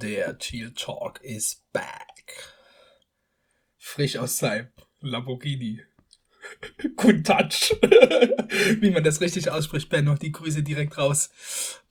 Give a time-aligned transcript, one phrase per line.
[0.00, 2.54] Der Chill Talk is back.
[3.78, 4.68] Frisch aus seinem
[5.00, 5.80] Lamborghini.
[6.96, 7.74] Good touch.
[8.80, 11.30] Wie man das richtig ausspricht, Ben, noch die Grüße direkt raus.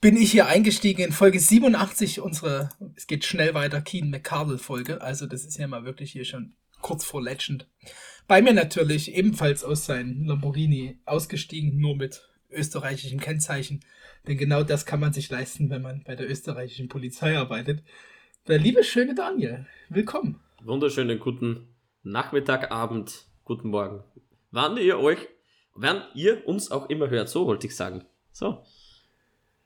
[0.00, 5.02] Bin ich hier eingestiegen in Folge 87 unserer, es geht schnell weiter, Keen McCardle Folge.
[5.02, 7.68] Also das ist ja mal wirklich hier schon kurz vor Legend.
[8.26, 13.80] Bei mir natürlich ebenfalls aus seinem Lamborghini ausgestiegen, nur mit österreichischem Kennzeichen.
[14.26, 17.82] Denn genau das kann man sich leisten, wenn man bei der österreichischen Polizei arbeitet.
[18.46, 20.40] Der liebe schöne Daniel, willkommen.
[20.62, 21.68] Wunderschönen guten
[22.02, 24.02] Nachmittag, Abend, guten Morgen.
[24.50, 25.18] Wann ihr euch,
[25.74, 28.04] wann ihr uns auch immer hört, so wollte ich sagen.
[28.32, 28.64] So.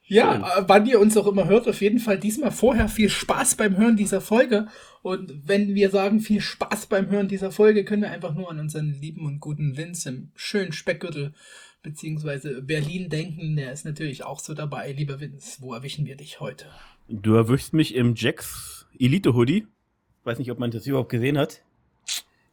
[0.04, 0.42] Ja, Schön.
[0.42, 3.76] Äh, wann ihr uns auch immer hört, auf jeden Fall diesmal vorher viel Spaß beim
[3.76, 4.66] Hören dieser Folge.
[5.02, 8.58] Und wenn wir sagen viel Spaß beim Hören dieser Folge, können wir einfach nur an
[8.58, 11.34] unseren lieben und guten Vince im schönen Speckgürtel
[11.82, 13.56] beziehungsweise Berlin denken.
[13.56, 14.92] Der ist natürlich auch so dabei.
[14.92, 16.66] Lieber Vince, wo erwischen wir dich heute?
[17.08, 19.66] Du erwischst mich im Jacks Elite Hoodie.
[20.24, 21.62] Weiß nicht, ob man das überhaupt gesehen hat.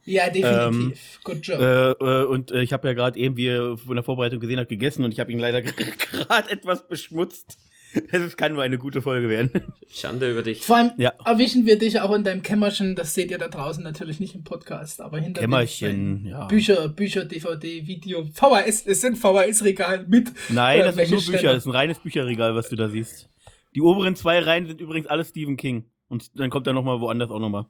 [0.06, 0.58] Ja, definitiv.
[0.66, 1.60] Ähm, Good job.
[1.60, 4.60] Äh, äh, und äh, ich habe ja gerade eben, wie ihr von der Vorbereitung gesehen
[4.60, 5.62] habt, gegessen und ich habe ihn leider
[6.12, 7.60] gerade etwas beschmutzt.
[8.12, 9.52] Es kann nur eine gute Folge werden.
[9.90, 10.62] Schande über dich.
[10.62, 11.14] Vor allem ja.
[11.26, 12.96] erwischen wir dich auch in deinem Kämmerchen.
[12.96, 16.46] Das seht ihr da draußen natürlich nicht im Podcast, aber hinter Kämmerchen, ja.
[16.46, 18.86] Bücher, Bücher, DVD, Video, VHS.
[18.86, 20.32] Es sind VHS-Regal mit.
[20.50, 21.54] Nein, das sind nur Bücher.
[21.54, 23.30] Das ist ein reines Bücherregal, was du da siehst.
[23.76, 25.86] Die oberen zwei Reihen sind übrigens alles Stephen King.
[26.08, 27.68] Und dann kommt er nochmal woanders auch nochmal.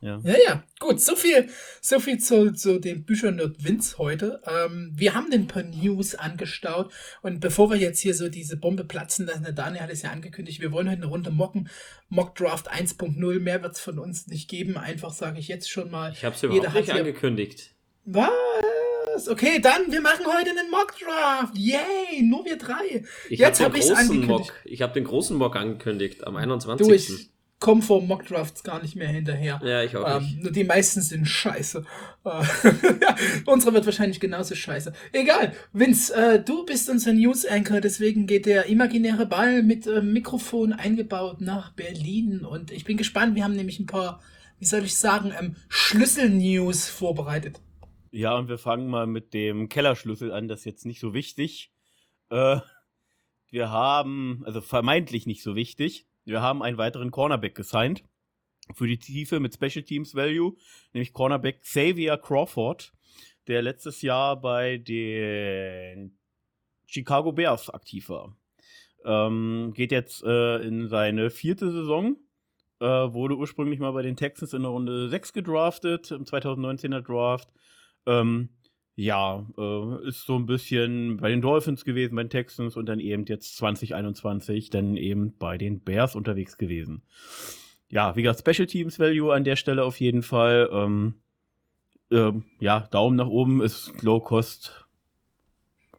[0.00, 0.20] Ja.
[0.22, 1.48] ja, ja, gut, so viel,
[1.80, 4.40] so viel zu, zu den Büchern Nerd Vince heute.
[4.46, 8.84] Ähm, wir haben den paar News angestaut und bevor wir jetzt hier so diese Bombe
[8.84, 11.68] platzen lassen, der Daniel hat es ja angekündigt, wir wollen heute eine Runde mocken.
[12.08, 15.90] Mock Draft 1.0, mehr wird es von uns nicht geben, einfach sage ich jetzt schon
[15.90, 16.12] mal.
[16.12, 17.74] Ich habe es überhaupt nicht angekündigt.
[18.04, 18.30] Was?
[19.28, 21.58] Okay, dann, wir machen heute einen Mock Draft.
[21.58, 23.02] Yay, nur wir drei.
[23.28, 26.86] Ich habe hab den großen Mock, ich habe den großen Mock angekündigt am 21.
[26.86, 29.60] Du, ich, komme vor Mockdrafts gar nicht mehr hinterher.
[29.64, 30.44] Ja, ich auch nicht.
[30.44, 31.84] Ähm, die meisten sind scheiße.
[32.24, 32.28] Äh,
[33.00, 34.92] ja, unsere wird wahrscheinlich genauso scheiße.
[35.12, 35.52] Egal.
[35.72, 40.72] Vince, äh, du bist unser News Anchor, deswegen geht der imaginäre Ball mit äh, Mikrofon
[40.72, 42.44] eingebaut nach Berlin.
[42.44, 43.34] Und ich bin gespannt.
[43.34, 44.20] Wir haben nämlich ein paar,
[44.60, 47.60] wie soll ich sagen, ähm, Schlüssel-News vorbereitet.
[48.10, 50.48] Ja, und wir fangen mal mit dem Kellerschlüssel an.
[50.48, 51.72] Das ist jetzt nicht so wichtig.
[52.30, 52.60] Äh,
[53.50, 58.04] wir haben, also vermeintlich nicht so wichtig wir haben einen weiteren Cornerback gesigned
[58.74, 60.54] für die Tiefe mit Special Teams Value,
[60.92, 62.92] nämlich Cornerback Xavier Crawford,
[63.46, 66.18] der letztes Jahr bei den
[66.86, 68.36] Chicago Bears aktiv war.
[69.04, 72.16] Ähm, geht jetzt äh, in seine vierte Saison.
[72.80, 77.48] Äh, wurde ursprünglich mal bei den Texans in der Runde 6 gedraftet, im 2019er Draft.
[78.06, 78.50] Ähm,
[78.98, 82.98] ja, äh, ist so ein bisschen bei den Dolphins gewesen, bei den Texans und dann
[82.98, 87.02] eben jetzt 2021 dann eben bei den Bears unterwegs gewesen.
[87.90, 90.68] Ja, wie gesagt, Special Teams Value an der Stelle auf jeden Fall.
[90.72, 91.14] Ähm,
[92.10, 94.88] ähm, ja, Daumen nach oben ist Low Cost,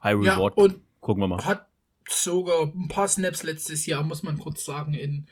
[0.04, 0.58] High Reward.
[0.58, 1.46] Ja, und Gucken wir mal.
[1.46, 1.70] Hat
[2.10, 5.28] sogar ein paar Snaps letztes Jahr, muss man kurz sagen, in,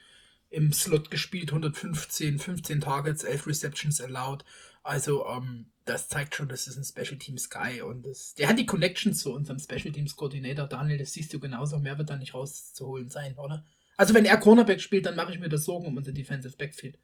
[0.50, 1.50] im Slot gespielt.
[1.50, 4.46] 115, 15 Targets, 11 Receptions allowed.
[4.84, 8.60] Also, ähm, das zeigt schon, das ist ein Special Teams Guy und das, der hat
[8.60, 12.18] die Connection zu unserem Special Teams Koordinator Daniel, das siehst du genauso, mehr wird da
[12.18, 13.66] nicht rauszuholen sein, oder?
[13.98, 17.00] Also wenn er Cornerback spielt, dann mache ich mir das Sorgen um unser Defensive Backfield.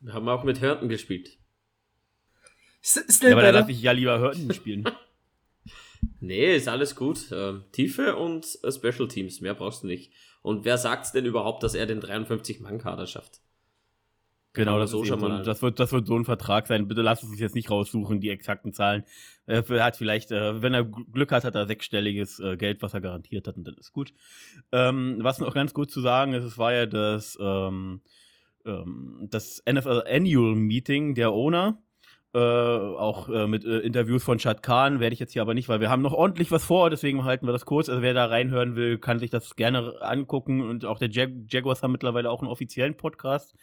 [0.00, 1.38] Wir haben auch mit Hörten gespielt.
[2.80, 4.88] Still ja, aber da darf ich ja lieber Hörten spielen.
[6.20, 7.32] nee, ist alles gut.
[7.32, 10.12] Ähm, Tiefe und äh, Special Teams, mehr brauchst du nicht.
[10.42, 13.40] Und wer sagt denn überhaupt, dass er den 53-Mann-Kader schafft?
[14.56, 15.42] Genau, das, so schon mal.
[15.42, 16.88] Das, wird, das wird so ein Vertrag sein.
[16.88, 19.04] Bitte lasst uns jetzt nicht raussuchen, die exakten Zahlen.
[19.44, 23.02] Er hat vielleicht, äh, wenn er Glück hat, hat er sechsstelliges äh, Geld, was er
[23.02, 24.14] garantiert hat, und dann ist gut.
[24.72, 28.00] Ähm, was noch ganz gut zu sagen ist, es war ja das, ähm,
[28.64, 31.78] ähm, das NFL Annual Meeting der Owner
[32.36, 35.70] äh, auch äh, mit äh, Interviews von Chad Khan werde ich jetzt hier aber nicht,
[35.70, 37.88] weil wir haben noch ordentlich was vor, deswegen halten wir das kurz.
[37.88, 41.82] Also wer da reinhören will, kann sich das gerne angucken und auch der Jag Jaguars
[41.82, 43.54] haben mittlerweile auch einen offiziellen Podcast.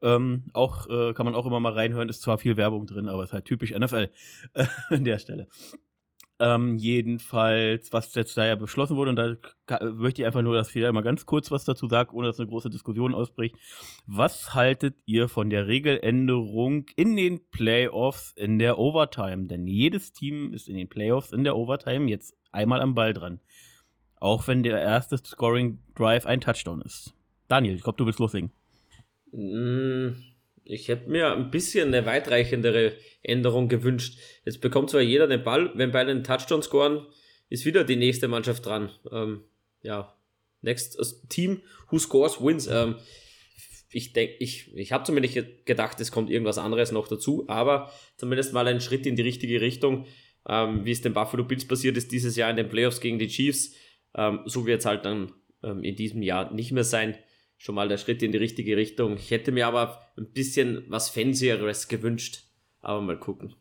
[0.00, 3.24] Ähm, auch äh, kann man auch immer mal reinhören, ist zwar viel Werbung drin, aber
[3.24, 4.08] ist halt typisch NFL
[4.88, 5.46] an der Stelle.
[6.40, 10.68] Ähm, jedenfalls, was jetzt da ja beschlossen wurde, und da möchte ich einfach nur, dass
[10.68, 13.54] Fehler mal ganz kurz was dazu sagt, ohne dass eine große Diskussion ausbricht.
[14.06, 19.46] Was haltet ihr von der Regeländerung in den Playoffs in der Overtime?
[19.46, 23.40] Denn jedes Team ist in den Playoffs in der Overtime jetzt einmal am Ball dran.
[24.16, 27.14] Auch wenn der erste Scoring Drive ein Touchdown ist.
[27.46, 28.50] Daniel, ich glaube, du willst loslegen.
[29.30, 30.16] Mm,
[30.64, 34.18] ich hätte mir ein bisschen eine weitreichendere Änderung gewünscht.
[34.44, 37.06] Jetzt bekommt zwar jeder den Ball, wenn beide einen Touchdown scoren,
[37.48, 38.90] ist wieder die nächste Mannschaft dran.
[39.12, 39.44] Ähm,
[39.82, 40.16] ja,
[40.62, 42.66] next Team who scores wins.
[42.66, 42.96] Ähm,
[43.90, 48.52] ich denke, ich, ich habe zumindest gedacht, es kommt irgendwas anderes noch dazu, aber zumindest
[48.52, 50.06] mal ein Schritt in die richtige Richtung,
[50.48, 53.28] ähm, wie es den Buffalo Bills passiert ist dieses Jahr in den Playoffs gegen die
[53.28, 53.74] Chiefs.
[54.16, 55.32] Ähm, so wird es halt dann
[55.62, 57.16] ähm, in diesem Jahr nicht mehr sein.
[57.64, 59.16] Schon mal der Schritt in die richtige Richtung.
[59.16, 62.42] Ich hätte mir aber ein bisschen was Fansieres gewünscht,
[62.82, 63.54] aber mal gucken.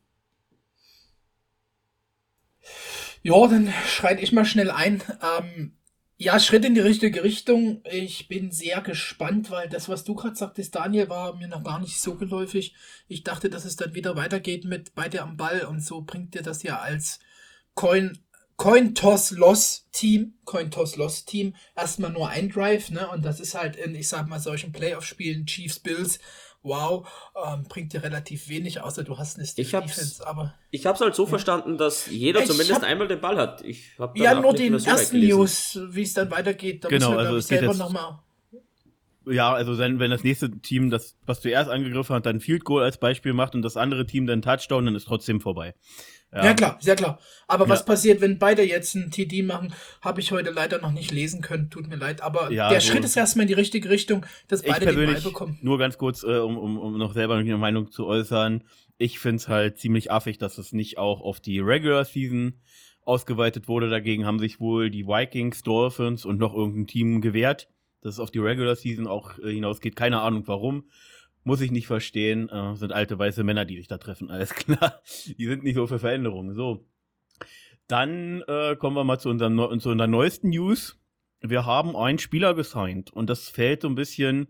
[3.21, 5.01] Ja, dann schreite ich mal schnell ein.
[5.39, 5.77] Ähm,
[6.17, 7.81] ja, Schritt in die richtige Richtung.
[7.89, 11.79] Ich bin sehr gespannt, weil das, was du gerade sagtest, Daniel, war mir noch gar
[11.79, 12.75] nicht so geläufig.
[13.07, 16.41] Ich dachte, dass es dann wieder weitergeht mit beide am Ball und so bringt dir
[16.41, 17.21] das ja als
[17.73, 18.19] Coin,
[18.63, 23.09] Coin Toss Loss Team, Coin Toss Loss Team erstmal nur ein Drive, ne?
[23.09, 26.19] Und das ist halt in, ich sag mal, solchen Playoff-Spielen, Chiefs Bills,
[26.61, 27.05] wow,
[27.45, 30.53] ähm, bringt dir relativ wenig, außer du hast eine Steve ich hab's, Defense, aber.
[30.71, 31.29] Ich hab's halt so ja.
[31.29, 33.65] verstanden, dass jeder ich zumindest hab, einmal den Ball hat.
[33.65, 36.85] Ich hab ja, nur den ersten News, wie es dann weitergeht.
[36.85, 38.23] Da genau, muss man, also es selber jetzt, noch mal
[39.25, 42.83] ja, also wenn, wenn das nächste Team, das, was zuerst angegriffen hat, dann Field Goal
[42.83, 45.73] als Beispiel macht und das andere Team dann Touchdown, dann ist trotzdem vorbei.
[46.33, 46.45] Ja.
[46.45, 47.19] ja, klar, sehr klar.
[47.47, 47.69] Aber ja.
[47.69, 49.71] was passiert, wenn beide jetzt ein TD machen,
[50.01, 51.69] habe ich heute leider noch nicht lesen können.
[51.69, 52.21] Tut mir leid.
[52.21, 55.21] Aber ja, der so Schritt ist erstmal in die richtige Richtung, dass beide den Ball
[55.21, 55.59] bekommen.
[55.61, 58.63] Nur ganz kurz, äh, um, um, um noch selber eine Meinung zu äußern.
[58.97, 62.55] Ich finde es halt ziemlich affig, dass es nicht auch auf die Regular Season
[63.05, 63.89] ausgeweitet wurde.
[63.89, 67.67] Dagegen haben sich wohl die Vikings, Dolphins und noch irgendein Team gewehrt,
[68.03, 69.95] dass es auf die Regular Season auch äh, hinausgeht.
[69.95, 70.89] Keine Ahnung warum.
[71.43, 72.49] Muss ich nicht verstehen.
[72.49, 75.01] Äh, sind alte weiße Männer, die sich da treffen, alles klar.
[75.37, 76.53] Die sind nicht so für Veränderungen.
[76.53, 76.85] So.
[77.87, 80.99] Dann äh, kommen wir mal zu, unserem, zu unserer neuesten News.
[81.41, 84.47] Wir haben einen Spieler gesigned und das fällt so ein bisschen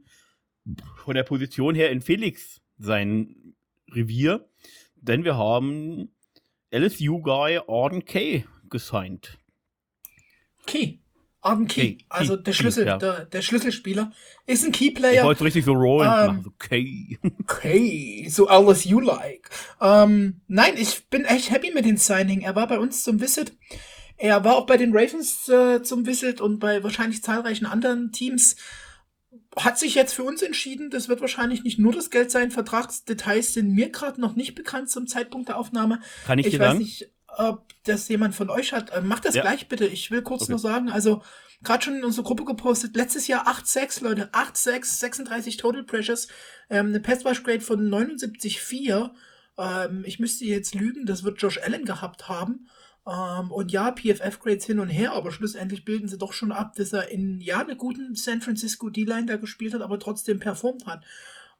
[0.95, 3.55] von der Position her in Felix sein
[3.91, 4.47] Revier,
[4.95, 6.09] denn wir haben
[6.71, 9.37] LSU-Guy Arden Kay gesigned.
[11.43, 11.49] Key.
[11.49, 12.97] Arden Key, Key also der Schlüssel, Key, ja.
[12.97, 14.11] der, der Schlüsselspieler,
[14.45, 15.21] ist ein Keyplayer.
[15.21, 17.17] Ich wollte richtig so rollen ähm, machen, so Key.
[17.47, 19.49] Key, so alles you like.
[19.81, 22.41] Ähm, nein, ich bin echt happy mit dem Signing.
[22.41, 23.53] Er war bei uns zum Visit.
[24.17, 28.55] Er war auch bei den Ravens äh, zum Visit und bei wahrscheinlich zahlreichen anderen Teams.
[29.55, 32.51] Hat sich jetzt für uns entschieden, das wird wahrscheinlich nicht nur das Geld sein.
[32.51, 35.99] Vertragsdetails sind mir gerade noch nicht bekannt zum Zeitpunkt der Aufnahme.
[36.25, 36.79] Kann ich, ich dir weiß sagen?
[36.79, 38.91] nicht, ob das jemand von euch hat.
[38.91, 39.41] Äh, macht das ja.
[39.41, 39.85] gleich bitte.
[39.85, 40.51] Ich will kurz okay.
[40.51, 41.21] nur sagen, also
[41.63, 46.27] gerade schon in unsere Gruppe gepostet, letztes Jahr 8-6, Leute, 8-6, 36 Total Pressures,
[46.69, 49.11] ähm, eine Pass Rush Grade von 79,4.
[49.57, 52.67] Ähm, ich müsste jetzt lügen, das wird Josh Allen gehabt haben.
[53.05, 56.93] Ähm, und ja, PFF-Grades hin und her, aber schlussendlich bilden sie doch schon ab, dass
[56.93, 61.03] er in, ja, einer guten San Francisco D-Line da gespielt hat, aber trotzdem performt hat.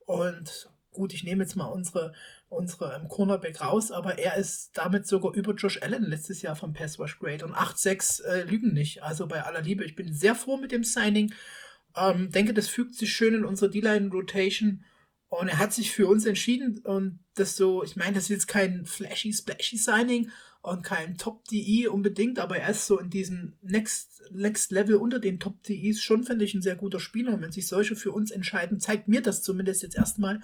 [0.06, 2.14] Und gut, ich nehme jetzt mal unsere
[2.54, 6.74] unsere ähm, Cornerback raus, aber er ist damit sogar über Josh Allen letztes Jahr vom
[6.74, 9.04] Pass Rush Grade und 8-6 äh, lügen nicht.
[9.04, 11.34] Also bei aller Liebe, ich bin sehr froh mit dem Signing.
[11.96, 14.84] Ähm, denke, das fügt sich schön in unsere D-Line Rotation
[15.30, 18.48] und er hat sich für uns entschieden und das so, ich meine, das ist jetzt
[18.48, 20.30] kein flashy, splashy Signing,
[20.64, 25.38] und kein Top-DE unbedingt, aber er ist so in diesem Next, Next Level unter den
[25.38, 27.34] Top-DEs schon, finde ich, ein sehr guter Spieler.
[27.34, 30.40] Und wenn sich solche für uns entscheiden, zeigt mir das zumindest jetzt erstmal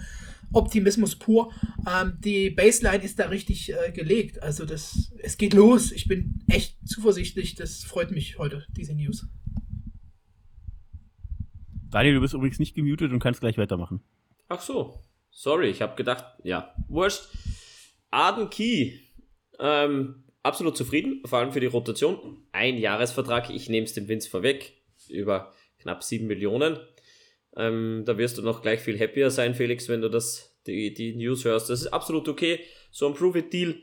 [0.51, 1.53] Optimismus pur.
[1.87, 4.43] Ähm, die Baseline ist da richtig äh, gelegt.
[4.43, 5.93] Also das, es geht los.
[5.93, 7.55] Ich bin echt zuversichtlich.
[7.55, 9.25] Das freut mich heute, diese News.
[11.91, 14.01] Daniel, du bist übrigens nicht gemutet und kannst gleich weitermachen.
[14.49, 14.99] Ach so.
[15.31, 17.21] Sorry, ich habe gedacht, ja, wurscht.
[18.11, 19.08] Arden Key
[19.59, 22.43] ähm, absolut zufrieden, vor allem für die Rotation.
[22.51, 24.73] Ein Jahresvertrag, ich nehme es dem Vince vorweg,
[25.09, 26.79] über knapp 7 Millionen.
[27.55, 31.15] Ähm, da wirst du noch gleich viel happier sein, Felix, wenn du das, die, die
[31.15, 31.69] News hörst.
[31.69, 32.59] Das ist absolut okay.
[32.91, 33.75] So ein Prove-It-Deal.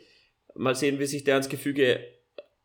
[0.54, 2.00] Mal sehen, wie sich der ins Gefüge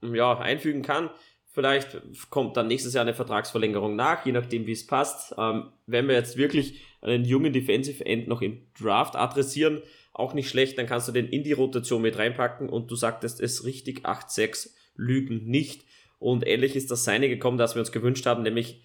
[0.01, 1.10] ja, einfügen kann.
[1.53, 5.36] Vielleicht kommt dann nächstes Jahr eine Vertragsverlängerung nach, je nachdem, wie es passt.
[5.38, 9.82] Ähm, wenn wir jetzt wirklich einen jungen Defensive End noch im Draft adressieren,
[10.13, 13.39] auch nicht schlecht, dann kannst du den in die Rotation mit reinpacken und du sagtest
[13.39, 15.86] es richtig, 8-6 lügen nicht.
[16.20, 18.84] Und ähnlich ist das Seine gekommen, das wir uns gewünscht haben, nämlich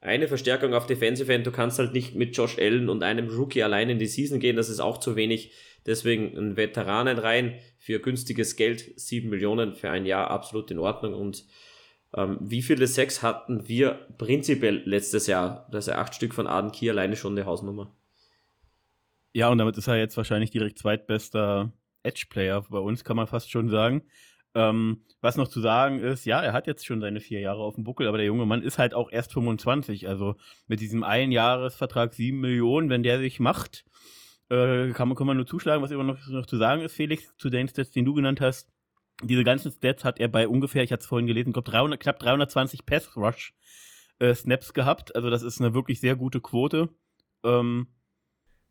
[0.00, 1.46] eine Verstärkung auf Defensive End.
[1.46, 4.56] Du kannst halt nicht mit Josh Allen und einem Rookie allein in die Season gehen,
[4.56, 5.52] das ist auch zu wenig.
[5.86, 11.14] Deswegen ein Veteranen rein für günstiges Geld, 7 Millionen für ein Jahr, absolut in Ordnung.
[11.14, 11.46] Und
[12.14, 15.68] ähm, wie viele Sex hatten wir prinzipiell letztes Jahr?
[15.72, 17.97] Das ist ja acht Stück von Aden Key alleine schon eine Hausnummer.
[19.32, 23.50] Ja, und damit ist er jetzt wahrscheinlich direkt zweitbester Edge-Player bei uns, kann man fast
[23.50, 24.02] schon sagen.
[24.54, 27.74] Ähm, was noch zu sagen ist, ja, er hat jetzt schon seine vier Jahre auf
[27.74, 30.08] dem Buckel, aber der junge Mann ist halt auch erst 25.
[30.08, 33.84] Also mit diesem Einjahresvertrag 7 Millionen, wenn der sich macht,
[34.50, 35.82] äh, kann, man, kann man nur zuschlagen.
[35.82, 38.70] Was immer noch, noch zu sagen ist, Felix, zu den Stats, den du genannt hast.
[39.22, 42.18] Diese ganzen Stats hat er bei ungefähr, ich hatte es vorhin gelesen, glaub, 300, knapp
[42.18, 45.14] 320 Pass-Rush-Snaps äh, gehabt.
[45.14, 46.88] Also das ist eine wirklich sehr gute Quote
[47.44, 47.88] Ähm,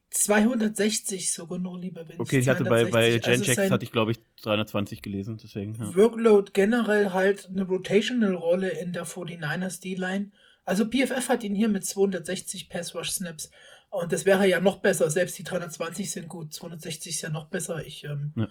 [0.09, 2.21] 260 sogar nur, lieber Vince.
[2.21, 5.75] Okay, ich hatte bei, bei Genchex also hatte ich, glaube ich, 320 gelesen, deswegen.
[5.75, 5.95] Ja.
[5.95, 10.31] Workload generell halt eine Rotational-Rolle in der 49ers D-Line.
[10.65, 13.51] Also PFF hat ihn hier mit 260 Pass-Rush-Snaps.
[13.89, 15.09] Und das wäre ja noch besser.
[15.09, 16.53] Selbst die 320 sind gut.
[16.53, 17.85] 260 ist ja noch besser.
[17.85, 18.47] Ich ähm, ja.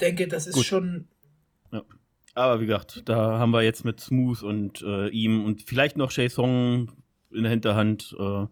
[0.00, 0.64] denke, das ist gut.
[0.64, 1.08] schon.
[1.72, 1.82] Ja.
[2.34, 6.10] Aber wie gesagt, da haben wir jetzt mit Smooth und äh, ihm und vielleicht noch
[6.10, 6.92] Shay Song
[7.30, 8.14] in der Hinterhand.
[8.18, 8.46] Äh,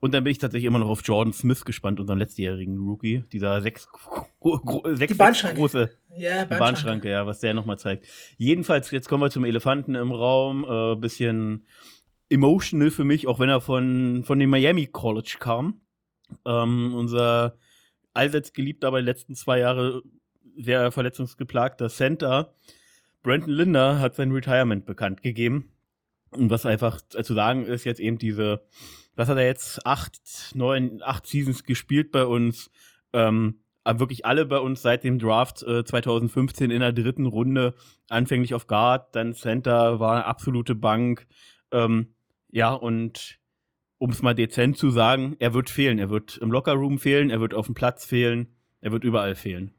[0.00, 3.24] und dann bin ich tatsächlich immer noch auf Jordan Smith gespannt, unseren letztjährigen Rookie.
[3.32, 3.88] Dieser sechs,
[4.94, 5.56] sechs, die Bahnschranke.
[5.56, 6.58] große ja, Bahnschranke.
[6.58, 8.06] Bahnschranke, ja, was der nochmal zeigt.
[8.36, 10.64] Jedenfalls, jetzt kommen wir zum Elefanten im Raum.
[10.68, 11.66] Äh, bisschen
[12.28, 15.80] emotional für mich, auch wenn er von, von dem Miami College kam.
[16.44, 17.56] Ähm, unser
[18.12, 20.02] allseits geliebter, aber die letzten zwei Jahre
[20.56, 22.54] sehr verletzungsgeplagter Center.
[23.22, 25.72] Brandon Linder hat sein Retirement bekannt gegeben.
[26.30, 28.62] Und was einfach zu sagen ist, jetzt eben diese,
[29.16, 29.84] was hat er jetzt?
[29.84, 32.70] Acht, neun, acht Seasons gespielt bei uns.
[33.12, 37.74] Ähm, wirklich alle bei uns seit dem Draft äh, 2015 in der dritten Runde.
[38.08, 41.26] Anfänglich auf Guard, dann Center, war eine absolute Bank.
[41.72, 42.14] Ähm,
[42.50, 43.38] ja, und
[43.98, 45.98] um es mal dezent zu sagen, er wird fehlen.
[45.98, 48.48] Er wird im Lockerroom fehlen, er wird auf dem Platz fehlen,
[48.80, 49.72] er wird überall fehlen.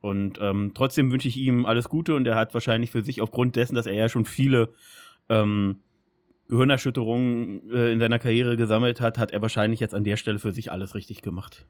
[0.00, 3.56] Und ähm, trotzdem wünsche ich ihm alles Gute und er hat wahrscheinlich für sich aufgrund
[3.56, 4.72] dessen, dass er ja schon viele
[5.28, 5.80] ähm,
[6.50, 10.52] Gehirnerschütterungen äh, in seiner Karriere gesammelt hat, hat er wahrscheinlich jetzt an der Stelle für
[10.52, 11.64] sich alles richtig gemacht.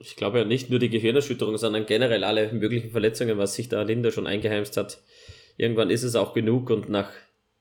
[0.00, 3.82] Ich glaube ja nicht nur die Gehirnerschütterung, sondern generell alle möglichen Verletzungen, was sich da
[3.82, 5.00] Linda schon eingeheimst hat.
[5.56, 7.10] Irgendwann ist es auch genug und nach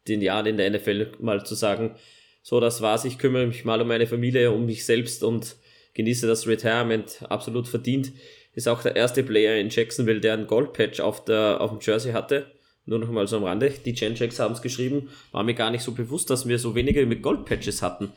[0.07, 1.95] den Jahren in der NFL mal zu sagen,
[2.41, 5.57] so, das war's, ich kümmere mich mal um meine Familie, um mich selbst und
[5.93, 8.11] genieße das Retirement, absolut verdient.
[8.53, 12.56] Ist auch der erste Player in Jacksonville, der einen Goldpatch auf, auf dem Jersey hatte.
[12.88, 13.70] Nur noch mal so am Rande.
[13.70, 15.10] Die Genchecks haben es geschrieben.
[15.34, 18.13] War mir gar nicht so bewusst, dass wir so wenige mit Goldpatches hatten.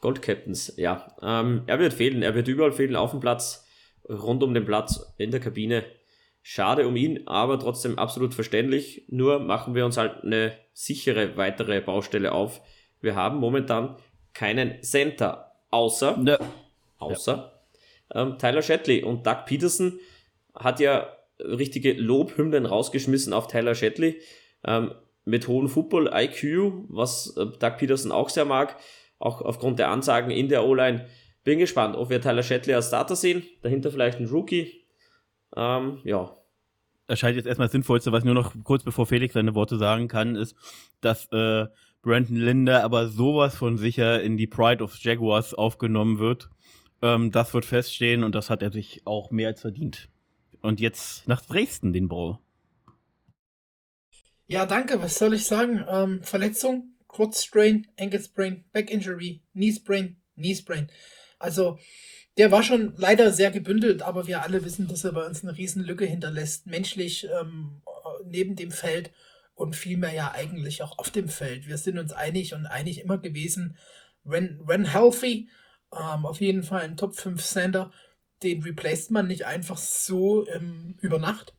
[0.00, 1.14] Goldcaptains, ja.
[1.22, 2.22] Ähm, er wird fehlen.
[2.22, 2.96] Er wird überall fehlen.
[2.96, 3.66] Auf dem Platz,
[4.08, 5.84] rund um den Platz, in der Kabine.
[6.42, 9.04] Schade um ihn, aber trotzdem absolut verständlich.
[9.08, 12.62] Nur machen wir uns halt eine sichere weitere Baustelle auf.
[13.02, 13.96] Wir haben momentan
[14.32, 16.38] keinen Center, außer, ne.
[16.98, 17.52] außer
[18.14, 18.22] ja.
[18.22, 19.98] ähm, Tyler Shatley und Doug Peterson
[20.54, 24.20] hat ja richtige Lobhymnen rausgeschmissen auf Tyler Shatley
[24.64, 24.92] ähm,
[25.24, 28.76] mit hohem Football-IQ, was äh, Doug Peterson auch sehr mag,
[29.18, 31.06] auch aufgrund der Ansagen in der O-Line.
[31.44, 34.84] Bin gespannt, ob wir Tyler Shatley als Starter sehen, dahinter vielleicht ein Rookie,
[35.56, 36.36] ähm, ja.
[37.06, 40.36] Erscheint jetzt erstmal das Sinnvollste, was nur noch kurz bevor Felix seine Worte sagen kann,
[40.36, 40.56] ist,
[41.00, 41.66] dass äh,
[42.02, 46.48] Brandon Linder aber sowas von sicher in die Pride of Jaguars aufgenommen wird.
[47.02, 50.08] Ähm, das wird feststehen und das hat er sich auch mehr als verdient.
[50.64, 52.38] Und jetzt nach Dresden den Ball.
[54.46, 55.02] Ja, danke.
[55.02, 55.84] Was soll ich sagen?
[55.86, 60.90] Ähm, Verletzung, Kurzstrain, Ankle Sprain, Back Injury, Knee Sprain, Knee Sprain.
[61.38, 61.78] Also
[62.38, 65.54] der war schon leider sehr gebündelt, aber wir alle wissen, dass er bei uns eine
[65.54, 67.82] riesen Lücke hinterlässt, menschlich ähm,
[68.24, 69.12] neben dem Feld
[69.54, 71.68] und vielmehr ja eigentlich auch auf dem Feld.
[71.68, 73.76] Wir sind uns einig und einig immer gewesen,
[74.22, 75.50] when, when healthy,
[75.92, 77.92] ähm, auf jeden Fall ein Top 5 Center,
[78.44, 81.54] den replaced man nicht einfach so ähm, über Nacht.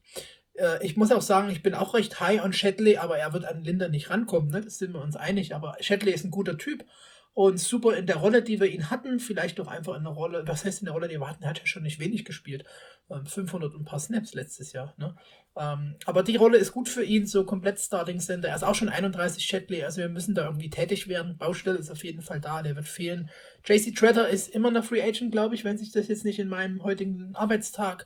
[0.53, 3.45] Äh, ich muss auch sagen, ich bin auch recht high on Shadley, aber er wird
[3.45, 4.61] an Linda nicht rankommen, ne?
[4.61, 6.85] das sind wir uns einig, aber Shadley ist ein guter Typ
[7.33, 10.47] und super in der Rolle, die wir ihn hatten, vielleicht doch einfach in der Rolle,
[10.47, 12.63] was heißt in der Rolle, die wir hatten, er hat ja schon nicht wenig gespielt.
[13.09, 14.93] 500 ähm, und ein paar Snaps letztes Jahr.
[14.97, 15.15] Ne?
[15.57, 18.49] Ähm, aber die Rolle ist gut für ihn, so komplett Starting Center.
[18.49, 21.37] Er ist auch schon 31 Chatley, also wir müssen da irgendwie tätig werden.
[21.37, 23.29] Baustelle ist auf jeden Fall da, der wird fehlen.
[23.65, 26.49] JC Treader ist immer noch Free Agent, glaube ich, wenn sich das jetzt nicht in
[26.49, 28.05] meinem heutigen Arbeitstag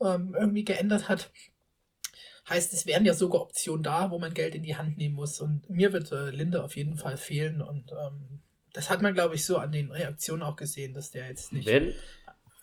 [0.00, 1.30] ähm, irgendwie geändert hat.
[2.48, 5.40] Heißt, es wären ja sogar Optionen da, wo man Geld in die Hand nehmen muss.
[5.40, 8.40] Und mir wird äh, Linde auf jeden Fall fehlen und ähm,
[8.72, 11.66] das hat man, glaube ich, so an den Reaktionen auch gesehen, dass der jetzt nicht.
[11.66, 11.94] Wenn,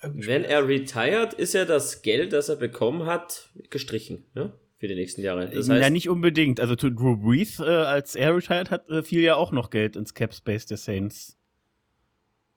[0.01, 4.53] wenn er retired, ist ja das Geld, das er bekommen hat, gestrichen, ja?
[4.77, 5.49] Für die nächsten Jahre.
[5.49, 6.59] Das heißt, ja, nicht unbedingt.
[6.59, 9.95] Also zu Drew Brees, äh, als er retired hat, äh, fiel ja auch noch Geld
[9.95, 11.37] ins Cap Space der Saints.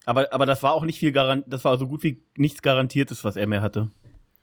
[0.04, 3.24] Aber, aber das war auch nicht viel garantiert, das war so gut wie nichts Garantiertes,
[3.24, 3.90] was er mehr hatte.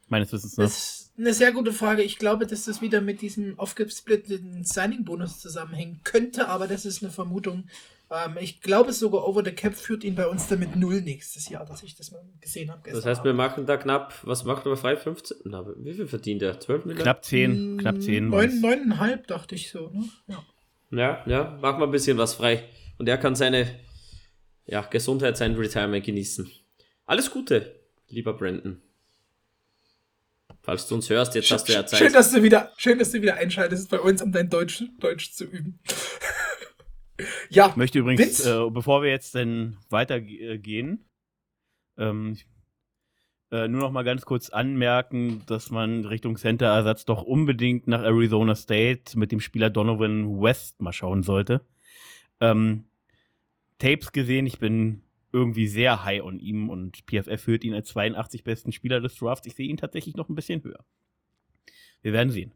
[0.08, 0.66] Meines Wissens nach.
[0.66, 2.04] Das ist eine sehr gute Frage.
[2.04, 7.12] Ich glaube, dass das wieder mit diesem aufgesplitteten Signing-Bonus zusammenhängen könnte, aber das ist eine
[7.12, 7.66] Vermutung.
[8.12, 11.66] Ähm, ich glaube sogar Over the Cap führt ihn bei uns damit null nächstes Jahr,
[11.66, 12.90] dass ich das mal gesehen habe.
[12.92, 14.96] Das heißt, wir machen da knapp, was macht er frei?
[14.96, 15.38] 15?
[15.46, 16.60] Na, wie viel verdient er?
[16.60, 17.04] 12 Millionen?
[17.04, 18.30] Knapp 10, hm, knapp 10.
[18.30, 20.06] 9, 9,5 dachte ich so, ne?
[20.28, 20.44] Ja.
[20.92, 22.64] Ja, ja, machen wir ein bisschen was frei.
[22.98, 23.68] Und er kann seine
[24.66, 26.50] ja, Gesundheit, sein Retirement genießen.
[27.06, 28.82] Alles Gute, lieber Brandon.
[30.62, 32.00] Falls du uns hörst, jetzt hast du ja Zeit.
[32.00, 35.32] Schön, dass du wieder, schön, dass du wieder einschaltest bei uns, um dein Deutsch, Deutsch
[35.32, 35.80] zu üben.
[37.50, 37.70] Ja.
[37.70, 41.06] Ich möchte übrigens, äh, bevor wir jetzt dann weitergehen,
[41.98, 42.38] ähm,
[43.52, 48.56] äh, nur noch mal ganz kurz anmerken, dass man Richtung Center-Ersatz doch unbedingt nach Arizona
[48.56, 51.62] State mit dem Spieler Donovan West mal schauen sollte.
[52.42, 52.86] Ähm,
[53.78, 58.44] Tapes gesehen, ich bin irgendwie sehr high on ihm und PFF führt ihn als 82
[58.44, 59.48] besten Spieler des Drafts.
[59.48, 60.86] Ich sehe ihn tatsächlich noch ein bisschen höher.
[62.02, 62.52] Wir werden sehen.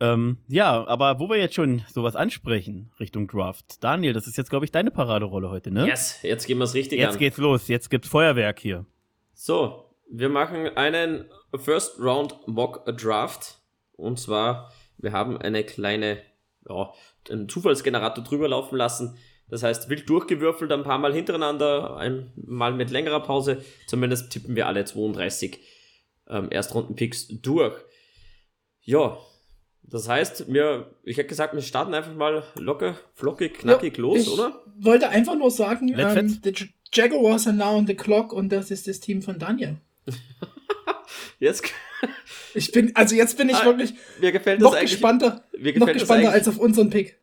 [0.00, 3.82] Ähm, ja, aber wo wir jetzt schon sowas ansprechen Richtung Draft.
[3.82, 5.86] Daniel, das ist jetzt, glaube ich, deine Paraderolle heute, ne?
[5.86, 7.12] Yes, jetzt gehen wir es richtig jetzt an.
[7.14, 8.86] Jetzt geht's los, jetzt gibt's Feuerwerk hier.
[9.34, 11.24] So, wir machen einen
[11.54, 13.58] First Round Mock Draft.
[13.92, 16.22] Und zwar, wir haben eine kleine,
[16.68, 16.92] ja,
[17.28, 19.18] einen Zufallsgenerator drüber laufen lassen.
[19.48, 23.64] Das heißt, wild durchgewürfelt ein paar Mal hintereinander, einmal mit längerer Pause.
[23.86, 25.58] Zumindest tippen wir alle 32
[26.28, 27.74] ähm, Erstrunden-Picks durch.
[28.82, 29.18] Ja,
[29.90, 34.18] das heißt, wir, ich hätte gesagt, wir starten einfach mal locker, flockig, knackig ja, los,
[34.20, 34.62] ich oder?
[34.78, 36.52] wollte einfach nur sagen, ähm, the
[36.92, 39.76] Jaguars are now on the clock und das ist das Team von Daniel.
[41.38, 41.64] jetzt.
[42.54, 46.48] ich bin, also jetzt bin ich ah, wirklich mir gefällt noch gespannter, noch gespannter als
[46.48, 47.18] auf unseren Pick.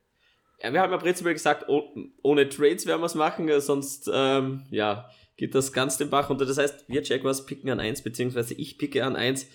[0.63, 1.83] Ja, wir haben ja prinzipiell gesagt, oh,
[2.23, 6.45] ohne Trades werden wir es machen, sonst, ähm, ja, geht das ganz den Bach runter.
[6.45, 9.47] Das heißt, wir Jaguars picken an 1, beziehungsweise ich picke an 1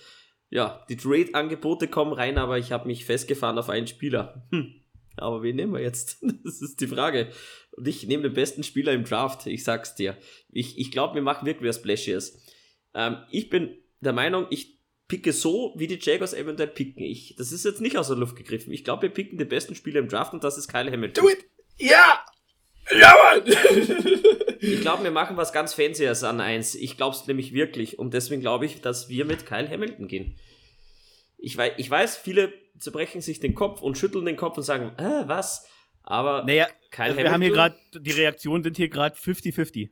[0.51, 4.47] ja, die Trade-Angebote kommen rein, aber ich habe mich festgefahren auf einen Spieler.
[4.51, 4.75] Hm.
[5.17, 6.23] Aber wen nehmen wir jetzt?
[6.45, 7.31] Das ist die Frage.
[7.73, 10.17] Und ich nehme den besten Spieler im Draft, ich sag's dir.
[10.51, 12.45] Ich, ich glaube, wir machen wirklich was Splashies.
[12.95, 17.05] Ähm, ich bin der Meinung, ich picke so, wie die Jaguars eventuell picken.
[17.05, 18.73] Ich, das ist jetzt nicht aus der Luft gegriffen.
[18.73, 21.25] Ich glaube, wir picken den besten Spieler im Draft und das ist Kyle Hamilton.
[21.25, 21.45] Do it!
[21.79, 22.25] Ja!
[22.99, 23.43] Ja, Mann!
[24.61, 26.75] ich glaube, wir machen was ganz Fancyes an eins.
[26.75, 27.99] Ich glaube es nämlich wirklich.
[27.99, 30.37] Und deswegen glaube ich, dass wir mit Kyle Hamilton gehen.
[31.39, 34.93] Ich weiß, ich weiß, viele zerbrechen sich den Kopf und schütteln den Kopf und sagen,
[34.99, 35.67] äh, was?
[36.03, 39.91] Aber naja, Kyle also wir haben hier gerade, die Reaktionen sind hier gerade 50-50.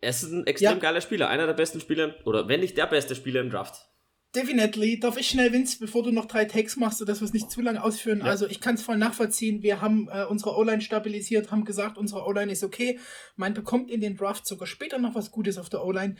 [0.00, 0.78] Er ist ein extrem ja.
[0.78, 3.88] geiler Spieler, einer der besten Spieler, oder wenn nicht der beste Spieler im Draft.
[4.34, 5.00] Definitely.
[5.00, 7.62] Darf ich schnell, Vince, bevor du noch drei Tags machst, sodass wir es nicht zu
[7.62, 8.18] lange ausführen?
[8.18, 8.26] Ja.
[8.26, 9.62] Also ich kann es voll nachvollziehen.
[9.62, 12.98] Wir haben äh, unsere O-Line stabilisiert, haben gesagt, unsere O-Line ist okay.
[13.36, 16.16] Man bekommt in den Draft sogar später noch was Gutes auf der O-Line.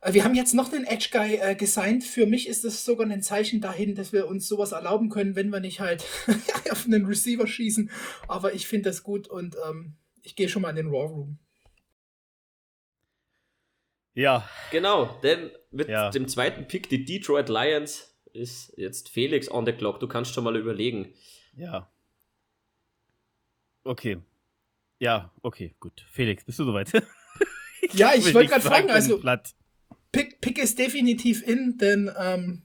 [0.00, 2.04] Äh, wir haben jetzt noch einen Edge Guy äh, gesigned.
[2.04, 5.50] Für mich ist das sogar ein Zeichen dahin, dass wir uns sowas erlauben können, wenn
[5.50, 6.04] wir nicht halt
[6.70, 7.90] auf einen Receiver schießen.
[8.28, 11.38] Aber ich finde das gut und ähm, ich gehe schon mal in den Raw Room.
[14.14, 14.48] Ja.
[14.70, 16.10] Genau, denn mit ja.
[16.10, 20.00] dem zweiten Pick, die Detroit Lions, ist jetzt Felix on the clock.
[20.00, 21.14] Du kannst schon mal überlegen.
[21.56, 21.90] Ja.
[23.84, 24.18] Okay.
[24.98, 26.04] Ja, okay, gut.
[26.10, 26.90] Felix, bist du soweit?
[27.92, 29.20] ja, ich wollte gerade fragen, also
[30.12, 32.62] Pick, Pick ist definitiv in, denn ähm,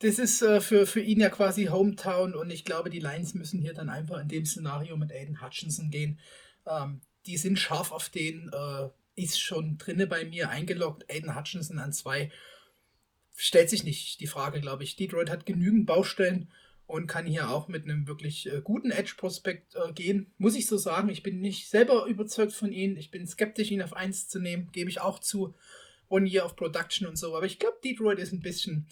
[0.00, 3.60] das ist äh, für, für ihn ja quasi Hometown und ich glaube, die Lions müssen
[3.60, 6.18] hier dann einfach in dem Szenario mit Aiden Hutchinson gehen.
[6.66, 11.10] Ähm, die sind scharf auf den, äh, ist schon drinne bei mir eingeloggt.
[11.10, 12.30] Aiden Hutchinson an zwei.
[13.36, 14.96] Stellt sich nicht die Frage, glaube ich.
[14.96, 16.50] Detroit hat genügend Baustellen
[16.90, 20.32] und kann hier auch mit einem wirklich äh, guten Edge-Prospekt äh, gehen.
[20.38, 21.08] Muss ich so sagen.
[21.08, 22.96] Ich bin nicht selber überzeugt von ihm.
[22.96, 24.70] Ich bin skeptisch, ihn auf 1 zu nehmen.
[24.72, 25.54] Gebe ich auch zu.
[26.08, 27.36] One Year of Production und so.
[27.36, 28.88] Aber ich glaube, Detroit ist ein bisschen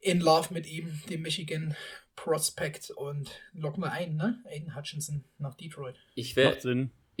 [0.00, 1.76] in love mit ihm, dem Michigan
[2.16, 2.90] Prospect.
[2.90, 4.42] Und locken wir ein, ne?
[4.46, 5.96] Aiden Hutchinson nach Detroit.
[6.14, 6.58] Ich wäre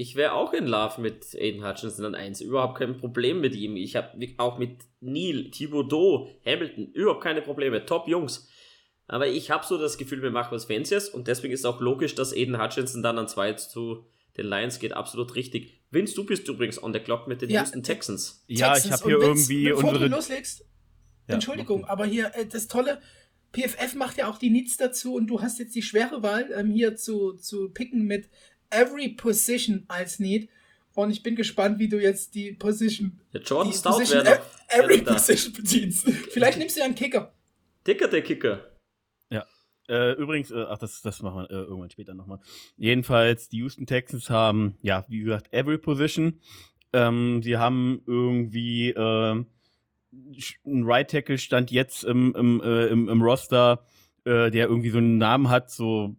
[0.00, 2.40] ich wäre auch in Love mit Aiden Hutchinson an 1.
[2.40, 3.76] Überhaupt kein Problem mit ihm.
[3.76, 7.84] Ich habe auch mit Neil, Thibodeau, Hamilton überhaupt keine Probleme.
[7.84, 8.48] Top Jungs.
[9.08, 12.14] Aber ich habe so das Gefühl, wir machen was Fancyes und deswegen ist auch logisch,
[12.14, 14.06] dass Aiden Hutchinson dann an 2 zu
[14.38, 14.94] den Lions geht.
[14.94, 15.82] Absolut richtig.
[15.90, 18.42] Vince, du bist übrigens on the clock mit den ja, Houston Texans.
[18.46, 18.86] Ja, Texans.
[18.86, 20.08] ich habe hier Vince, irgendwie bevor unsere...
[20.08, 20.64] du loslegst,
[21.28, 23.02] ja, Entschuldigung, aber hier äh, das Tolle,
[23.52, 26.70] PFF macht ja auch die Needs dazu und du hast jetzt die schwere Wahl, ähm,
[26.70, 28.30] hier zu, zu picken mit
[28.70, 30.48] every position als Need.
[30.94, 33.20] Und ich bin gespannt, wie du jetzt die Position.
[33.32, 36.08] Der Jordan die Stout Position, wäre Every Position bedienst.
[36.30, 37.32] Vielleicht nimmst du ja einen Kicker.
[37.84, 38.70] Kicker, der Kicker.
[39.30, 39.46] Ja.
[39.88, 42.40] Äh, übrigens, äh, ach, das, das machen wir äh, irgendwann später nochmal.
[42.76, 46.40] Jedenfalls, die Houston Texans haben, ja, wie gesagt, Every Position.
[46.92, 49.44] Ähm, sie haben irgendwie äh,
[50.64, 53.84] ein Right Tackle stand jetzt im, im, äh, im, im Roster,
[54.24, 56.16] äh, der irgendwie so einen Namen hat, so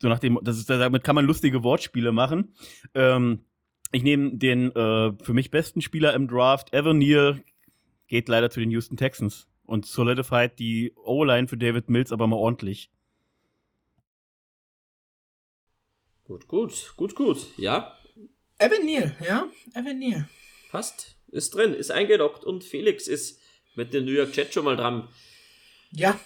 [0.00, 2.54] so nach dem, das ist, damit kann man lustige Wortspiele machen.
[2.94, 3.44] Ähm,
[3.92, 7.42] ich nehme den äh, für mich besten Spieler im Draft, Evan Neal,
[8.08, 12.36] geht leider zu den Houston Texans und solidified die O-Line für David Mills aber mal
[12.36, 12.90] ordentlich.
[16.24, 17.96] Gut, gut, gut, gut, ja.
[18.58, 20.28] Evan Neal, ja, Evan Neal.
[20.70, 23.40] Passt, ist drin, ist eingeloggt und Felix ist
[23.74, 25.08] mit den New York Jets schon mal dran.
[25.90, 26.18] Ja,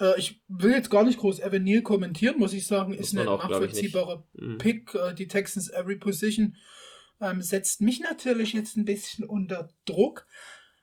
[0.00, 2.94] Äh, ich will jetzt gar nicht groß Evan Neal kommentieren, muss ich sagen.
[2.94, 4.58] Ist ein nachvollziehbarer Mhm.
[4.58, 4.94] Pick.
[4.94, 6.56] Äh, die Texans Every Position
[7.20, 10.26] ähm, setzt mich natürlich jetzt ein bisschen unter Druck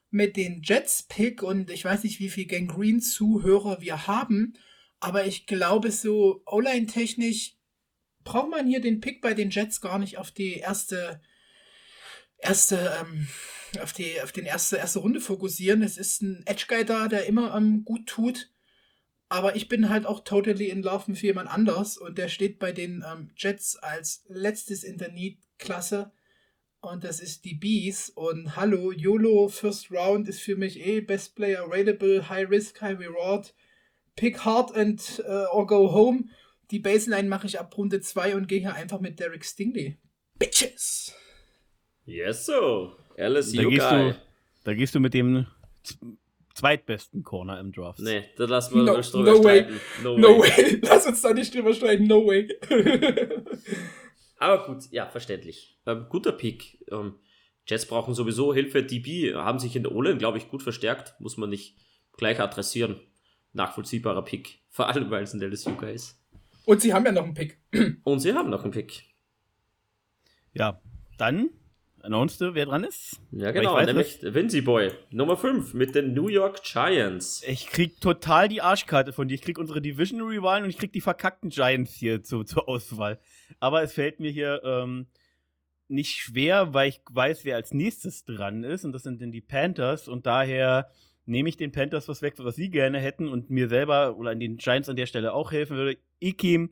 [0.09, 4.53] mit den Jets-Pick und ich weiß nicht, wie viel Gangrene-Zuhörer wir haben,
[4.99, 7.55] aber ich glaube, so O-Line-technisch
[8.23, 11.21] braucht man hier den Pick bei den Jets gar nicht auf die erste,
[12.37, 13.27] erste, ähm,
[13.81, 15.81] auf die, auf den erste, erste Runde fokussieren.
[15.81, 18.49] Es ist ein Edge-Guy da, der immer ähm, gut tut.
[19.29, 22.71] Aber ich bin halt auch totally in love mit jemand anders und der steht bei
[22.71, 26.11] den ähm, Jets als letztes in der Need-Klasse
[26.79, 28.09] und das ist die Bees.
[28.09, 32.99] Und hallo, YOLO First Round ist für mich eh Best Player Available, High Risk, High
[32.99, 33.53] Reward.
[34.15, 36.29] Pick hard and uh, or go home.
[36.71, 39.97] Die Baseline mache ich ab Runde 2 und gehe hier einfach mit Derek Stingley.
[40.37, 41.15] Bitches!
[42.05, 42.95] Yes, so.
[43.17, 44.21] LSU Da gehst, du,
[44.63, 45.47] da gehst du mit dem
[46.57, 47.99] zweitbesten Corner im Draft.
[47.99, 49.59] Nee, da lassen wir No- uns drüber no way.
[49.63, 49.79] streiten.
[50.03, 50.49] No, No way.
[50.57, 50.79] way!
[50.83, 52.47] Lass uns da nicht drüber streiten, no way!
[54.39, 55.79] Aber gut, ja, verständlich.
[55.85, 56.83] Ähm, guter Pick.
[56.91, 57.15] Ähm,
[57.65, 58.83] Jets brauchen sowieso Hilfe.
[58.83, 61.15] DB haben sich in der O-Line, glaube ich, gut verstärkt.
[61.19, 61.75] Muss man nicht
[62.17, 62.99] gleich adressieren.
[63.53, 64.61] Nachvollziehbarer Pick.
[64.69, 66.21] Vor allem, weil es ein LSU-Guy ist.
[66.65, 67.59] und sie haben ja noch einen Pick.
[68.03, 69.03] Und sie haben noch einen Pick.
[70.53, 70.81] Ja,
[71.17, 71.49] dann
[72.07, 73.19] announced du, wer dran ist.
[73.31, 73.75] Ja, genau.
[73.75, 74.91] weiß Nämlich Vinci Boy.
[75.11, 77.43] Nummer 5 mit den New York Giants.
[77.47, 79.35] Ich krieg total die Arschkarte von dir.
[79.35, 83.19] Ich krieg unsere Division-Rivalen und ich krieg die verkackten Giants hier zu, zur Auswahl.
[83.59, 85.07] Aber es fällt mir hier ähm,
[85.87, 88.85] nicht schwer, weil ich weiß, wer als nächstes dran ist.
[88.85, 90.07] Und das sind dann die Panthers.
[90.07, 90.89] Und daher
[91.25, 94.39] nehme ich den Panthers was weg, was sie gerne hätten und mir selber oder an
[94.39, 95.97] den Giants an der Stelle auch helfen würde.
[96.19, 96.71] Ikim,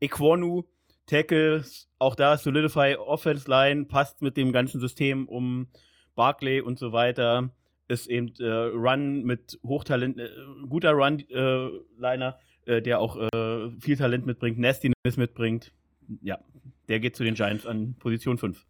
[0.00, 0.64] Equonu,
[1.06, 1.64] Tackle,
[1.98, 5.68] auch da Solidify Offense Line, passt mit dem ganzen System um
[6.14, 7.50] Barclay und so weiter.
[7.86, 10.30] Ist eben äh, Run mit Hochtalent, äh,
[10.68, 15.72] guter Run-Liner, äh, der auch äh, viel Talent mitbringt, Nastiness mitbringt.
[16.22, 16.38] Ja,
[16.88, 18.64] der geht zu den Giants an Position 5.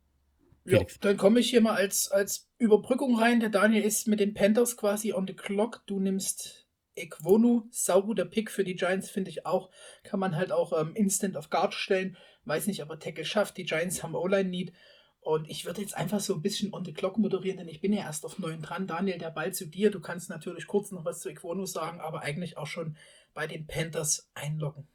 [0.64, 0.99] Ja, Felix.
[0.99, 3.40] dann komme ich hier mal als, als Überbrückung rein.
[3.40, 5.83] Der Daniel ist mit den Panthers quasi on the clock.
[5.87, 6.63] Du nimmst
[6.96, 9.70] Equonu, sauguter Pick für die Giants, finde ich auch.
[10.02, 12.16] Kann man halt auch ähm, instant auf Guard stellen.
[12.44, 13.57] Weiß nicht, ob er Tackle schafft.
[13.57, 14.72] Die Giants haben O-Line-Need.
[15.20, 17.94] Und ich würde jetzt einfach so ein bisschen on the clock moderieren, denn ich bin
[17.94, 18.87] ja erst auf 9 dran.
[18.87, 19.90] Daniel, der Ball zu dir.
[19.90, 22.96] Du kannst natürlich kurz noch was zu Equonu sagen, aber eigentlich auch schon
[23.33, 24.87] bei den Panthers einloggen,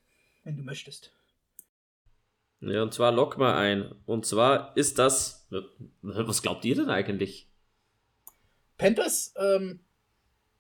[0.44, 1.12] wenn du möchtest.
[2.62, 3.92] Ja, und zwar lock mal ein.
[4.06, 5.48] Und zwar ist das.
[6.02, 7.50] Was glaubt ihr denn eigentlich?
[8.78, 9.80] Panthers, ähm,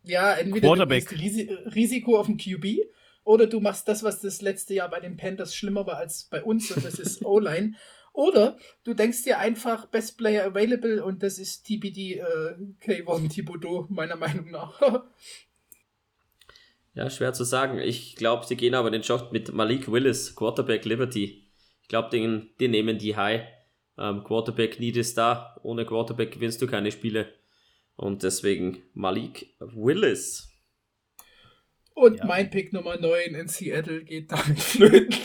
[0.09, 1.09] ja, entweder Quarterback.
[1.09, 2.79] du Risi Risiko auf den QB
[3.23, 6.43] oder du machst das, was das letzte Jahr bei den Panthers schlimmer war als bei
[6.43, 7.75] uns und das ist O-Line.
[8.11, 12.23] Oder du denkst dir einfach Best Player Available und das ist TBD äh,
[12.79, 15.03] Kayvon Thibodeau, meiner Meinung nach.
[16.95, 17.79] Ja, schwer zu sagen.
[17.79, 21.47] Ich glaube, sie gehen aber den Shot mit Malik Willis, Quarterback Liberty.
[21.81, 23.43] Ich glaube, den, den nehmen die High.
[23.97, 25.55] Ähm, Quarterback Need ist da.
[25.63, 27.33] Ohne Quarterback gewinnst du keine Spiele.
[27.99, 30.47] Und deswegen Malik Willis.
[31.93, 32.25] Und Ja.
[32.27, 35.17] mein Pick Nummer 9 in Seattle geht damit flöten.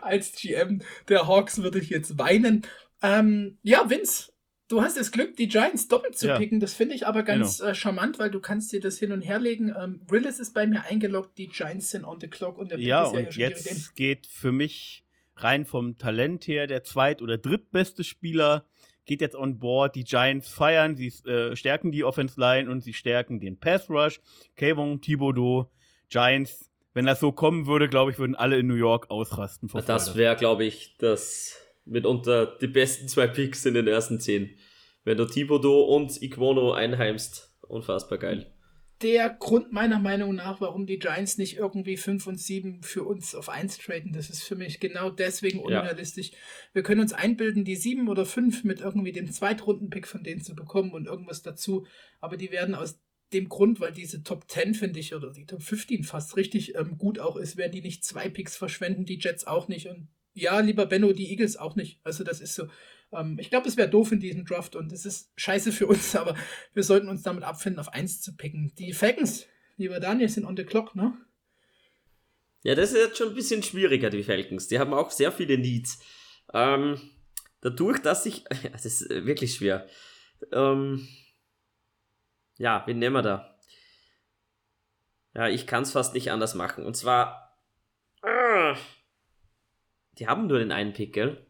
[0.00, 2.62] Als GM der Hawks würde ich jetzt weinen.
[3.02, 4.30] Ähm, ja, Vince,
[4.68, 6.38] du hast das Glück, die Giants doppelt zu Ja.
[6.38, 6.60] picken.
[6.60, 9.40] Das finde ich aber ganz äh, charmant, weil du kannst dir das hin und her
[9.40, 9.74] legen.
[9.76, 12.86] Ähm, Willis ist bei mir eingeloggt, die Giants sind on the clock und der Pick
[12.86, 16.84] Ja, ist ja und schon ihre jetzt geht für mich rein vom Talent her der
[16.84, 18.64] zweit- oder drittbeste Spieler
[19.04, 19.94] geht jetzt on board.
[19.94, 24.20] Die Giants feiern, sie äh, stärken die Offense Line und sie stärken den Pass Rush.
[24.56, 25.70] Kayvon, Thibodeau,
[26.08, 26.70] Giants.
[26.94, 29.68] Wenn das so kommen würde, glaube ich, würden alle in New York ausrasten.
[29.68, 34.56] vor Das wäre, glaube ich, das mitunter die besten zwei Picks in den ersten zehn.
[35.04, 37.48] Wenn du Thibodeau und Iquono einheimst.
[37.62, 38.52] Unfassbar geil.
[39.02, 43.34] Der Grund meiner Meinung nach, warum die Giants nicht irgendwie 5 und 7 für uns
[43.34, 45.80] auf 1 traden, das ist für mich genau deswegen Ja.
[45.80, 46.30] unrealistisch.
[46.72, 50.54] Wir können uns einbilden, die 7 oder 5 mit irgendwie dem Zweitrunden-Pick von denen zu
[50.54, 51.86] bekommen und irgendwas dazu,
[52.20, 53.00] aber die werden aus
[53.32, 56.98] dem Grund, weil diese Top 10, finde ich, oder die Top 15 fast richtig ähm,
[56.98, 60.60] gut auch ist, werden die nicht zwei Picks verschwenden, die Jets auch nicht und ja,
[60.60, 62.00] lieber Benno, die Eagles auch nicht.
[62.04, 62.66] Also das ist so,
[63.12, 66.14] ähm, ich glaube, es wäre doof in diesem Draft und es ist scheiße für uns,
[66.16, 66.34] aber
[66.74, 68.72] wir sollten uns damit abfinden, auf 1 zu picken.
[68.78, 69.46] Die Falcons,
[69.76, 71.16] lieber Daniel, sind on the clock, ne?
[72.64, 74.68] Ja, das ist jetzt schon ein bisschen schwieriger, die Falcons.
[74.68, 76.00] Die haben auch sehr viele Needs.
[76.54, 77.00] Ähm,
[77.60, 78.44] dadurch, dass ich.
[78.72, 79.88] Das ist wirklich schwer.
[80.52, 81.08] Ähm,
[82.58, 83.58] ja, wen nehmen wir da?
[85.34, 86.84] Ja, ich kann es fast nicht anders machen.
[86.84, 87.58] Und zwar.
[88.22, 88.76] Ah,
[90.18, 91.46] die haben nur den einen Pick, gell?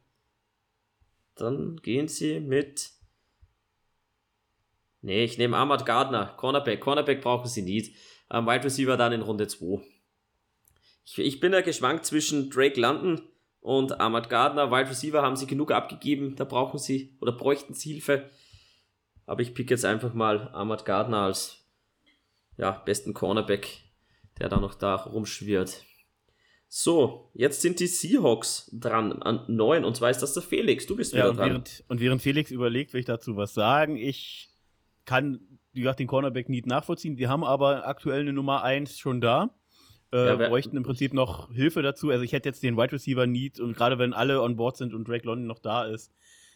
[1.37, 2.90] Dann gehen sie mit.
[5.01, 6.81] Nee, ich nehme Ahmad Gardner, Cornerback.
[6.81, 7.97] Cornerback brauchen sie nicht.
[8.31, 9.83] Ähm, Wide Receiver dann in Runde 2.
[11.05, 13.21] Ich, ich bin ja geschwankt zwischen Drake London
[13.61, 14.71] und Ahmad Gardner.
[14.71, 18.31] Wide Receiver haben sie genug abgegeben, da brauchen sie oder bräuchten sie Hilfe.
[19.27, 21.64] Aber ich pick jetzt einfach mal Ahmad Gardner als
[22.57, 23.81] ja, besten Cornerback,
[24.38, 25.85] der da noch da rumschwirrt.
[26.75, 30.87] So, jetzt sind die Seahawks dran an 9 und zwar ist das der Felix.
[30.87, 31.51] Du bist wieder ja, und dran.
[31.51, 33.99] Während, und während Felix überlegt, will ich dazu was sagen.
[33.99, 34.49] Ich
[35.05, 35.41] kann,
[35.75, 37.15] wie gesagt, den Cornerback nicht nachvollziehen.
[37.15, 39.55] Die haben aber aktuell eine Nummer 1 schon da.
[40.15, 42.09] Äh, Ja, bräuchten im Prinzip noch Hilfe dazu.
[42.09, 44.95] Also ich hätte jetzt den Wide Receiver Need und gerade wenn alle on board sind
[44.95, 46.11] und Drake London noch da ist,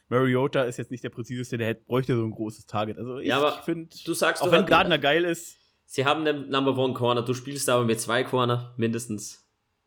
[0.08, 2.96] Mariota ist jetzt nicht der präziseste, der hätte, bräuchte so ein großes Target.
[2.96, 3.94] Also ich Ja, finde,
[4.40, 8.00] auch wenn Gardner geil ist, Sie haben den Number One Corner, du spielst aber mit
[8.00, 9.45] zwei Corner mindestens.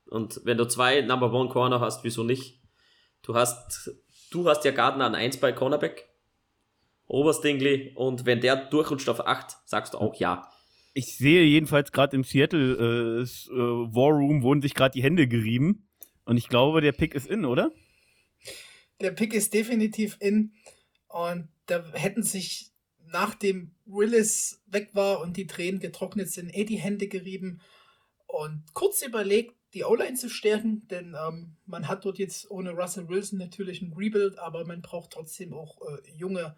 [0.10, 2.60] Und wenn du zwei Number One Corner hast, wieso nicht?
[3.22, 3.92] Du hast,
[4.32, 6.08] du hast ja Gardner an 1 bei Cornerback.
[7.08, 10.48] Oberstingli und wenn der durchrutscht auf 8, sagst du auch ja.
[10.94, 15.02] ich sehe jedenfalls gerade im Seattle äh, s- äh, War Room wurden sich gerade die
[15.04, 15.88] Hände gerieben.
[16.26, 17.72] Und ich glaube, der Pick ist in, oder?
[19.02, 20.54] Der Pick ist definitiv in.
[21.08, 22.72] Und da hätten sich,
[23.08, 27.62] nachdem Willis weg war und die Tränen getrocknet sind, eh die Hände gerieben
[28.28, 33.08] und kurz überlegt, die O-Line zu stärken, denn ähm, man hat dort jetzt ohne Russell
[33.08, 36.56] Wilson natürlich ein Rebuild, aber man braucht trotzdem auch äh, junge,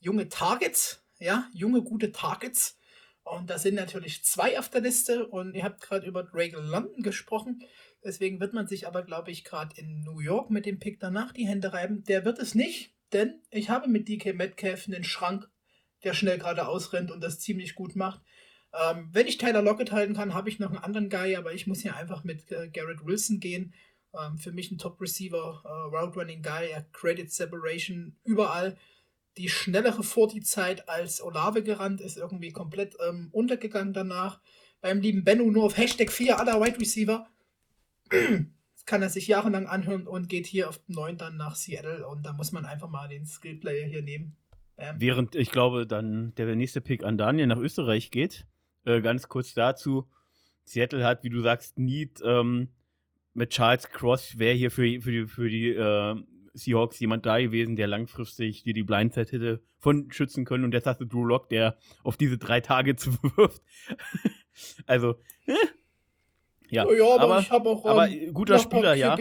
[0.00, 2.78] junge Targets, ja, junge, gute Targets.
[3.22, 7.02] Und da sind natürlich zwei auf der Liste und ihr habt gerade über Drake London
[7.02, 7.62] gesprochen.
[8.02, 11.32] Deswegen wird man sich aber, glaube ich, gerade in New York mit dem Pick danach
[11.32, 12.04] die Hände reiben.
[12.04, 15.48] Der wird es nicht, denn ich habe mit DK Metcalf einen Schrank,
[16.02, 18.20] der schnell geradeaus rennt und das ziemlich gut macht.
[18.74, 21.66] Ähm, wenn ich Tyler Lockett halten kann, habe ich noch einen anderen Guy, aber ich
[21.66, 23.72] muss hier einfach mit äh, Garrett Wilson gehen.
[24.14, 28.76] Ähm, für mich ein Top-Receiver, äh, Route Running Guy, er Credit Separation überall.
[29.36, 34.40] Die schnellere Forti-Zeit als Olave gerannt ist irgendwie komplett ähm, untergegangen danach.
[34.80, 37.26] Beim lieben Benno nur auf Hashtag 4 aller Wide Receiver.
[38.10, 42.24] Das kann er sich jahrelang anhören und geht hier auf 9 dann nach Seattle und
[42.26, 44.36] da muss man einfach mal den Skill-Player hier nehmen.
[44.76, 45.00] Bam.
[45.00, 48.46] Während ich glaube, dann der nächste Pick an Daniel nach Österreich geht.
[48.84, 50.08] Äh, ganz kurz dazu.
[50.64, 52.68] Seattle hat, wie du sagst, Need ähm,
[53.34, 56.14] mit Charles Cross wäre hier für, für die, für die äh,
[56.54, 60.64] Seahawks jemand da gewesen, der langfristig dir die Blindside hätte von schützen können.
[60.64, 63.62] Und jetzt hast du Drew Lock, der auf diese drei Tage zu wirft.
[64.86, 65.16] also,
[65.46, 65.52] äh,
[66.70, 66.90] ja.
[66.90, 69.16] Ja, aber, aber, ich habe auch aber ähm, guter Spieler, ja.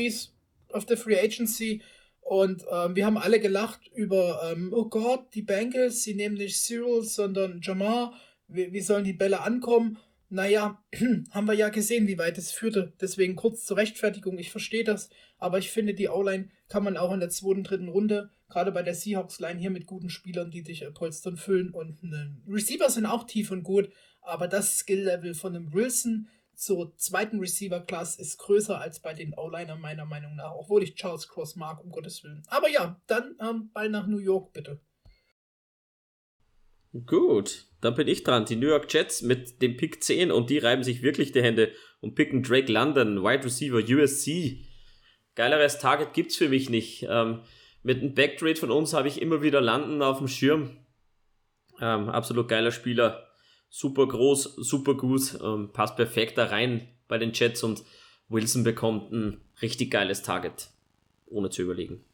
[0.72, 1.82] Auf der Free Agency
[2.22, 6.58] und ähm, wir haben alle gelacht über, ähm, oh Gott, die Bengals, sie nehmen nicht
[6.58, 8.14] Cyril, sondern Jamar,
[8.48, 9.98] wie, wie sollen die Bälle ankommen?
[10.30, 10.84] Naja,
[11.32, 12.94] haben wir ja gesehen, wie weit es führte.
[13.00, 17.14] Deswegen kurz zur Rechtfertigung, ich verstehe das, aber ich finde, die O-Line kann man auch
[17.14, 20.82] in der zweiten, dritten Runde, gerade bei der Seahawks-Line hier mit guten Spielern, die dich
[20.82, 23.90] äh, polstern, füllen und ne, Receiver sind auch tief und gut,
[24.22, 29.76] aber das Skill-Level von einem Wilson zur zweiten Receiver-Class ist größer als bei den O-Liner
[29.76, 32.44] meiner Meinung nach, obwohl ich Charles Cross mag, um Gottes Willen.
[32.48, 34.80] Aber ja, dann ähm, Ball nach New York, bitte.
[36.94, 38.46] Gut, dann bin ich dran.
[38.46, 41.72] Die New York Jets mit dem Pick 10 und die reiben sich wirklich die Hände
[42.02, 44.64] und picken Drake London, Wide Receiver USC.
[45.36, 47.08] Geileres Target gibt's für mich nicht.
[47.10, 47.42] Ähm,
[47.82, 50.78] mit einem Backtrade von uns habe ich immer wieder London auf dem Schirm.
[51.82, 53.28] Ähm, absolut geiler Spieler.
[53.70, 57.84] Super groß, super gut, ähm, passt perfekt da rein bei den Jets und
[58.30, 60.70] Wilson bekommt ein richtig geiles Target.
[61.26, 62.06] Ohne zu überlegen.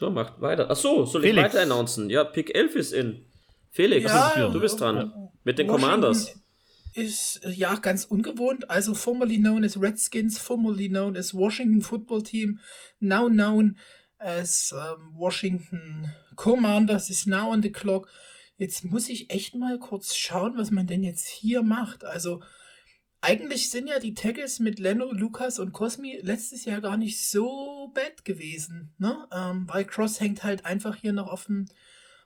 [0.00, 0.68] So, macht weiter.
[0.70, 1.50] Ach so, soll ich Felix.
[1.50, 2.08] weiter announcen?
[2.08, 3.26] Ja, Pick 11 ist in.
[3.70, 5.12] Felix, Ja, du bist dran.
[5.44, 6.34] Mit den Washington Commanders.
[6.94, 8.70] Ist äh, ja ganz ungewohnt.
[8.70, 12.60] Also formerly known as Redskins, formerly known as Washington Football Team,
[12.98, 13.76] now known
[14.16, 18.08] as ähm, Washington Commanders is now on the clock.
[18.56, 22.04] Jetzt muss ich echt mal kurz schauen, was man denn jetzt hier macht.
[22.04, 22.40] Also
[23.20, 27.90] eigentlich sind ja die Tackles mit Leno, Lukas und Cosmi letztes Jahr gar nicht so
[27.94, 29.28] bad gewesen, ne?
[29.32, 31.66] Ähm, weil Cross hängt halt einfach hier noch auf dem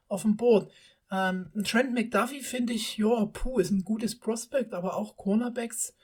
[0.07, 0.71] auf dem Board.
[1.11, 5.95] Ähm, Trent McDuffie finde ich, ja, puh, ist ein gutes Prospect, aber auch Cornerbacks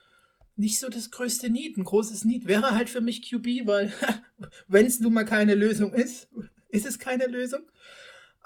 [0.56, 1.76] nicht so das größte Need.
[1.76, 3.92] Ein großes Need wäre halt für mich QB, weil
[4.68, 6.28] wenn es nun mal keine Lösung ist,
[6.68, 7.62] ist es keine Lösung.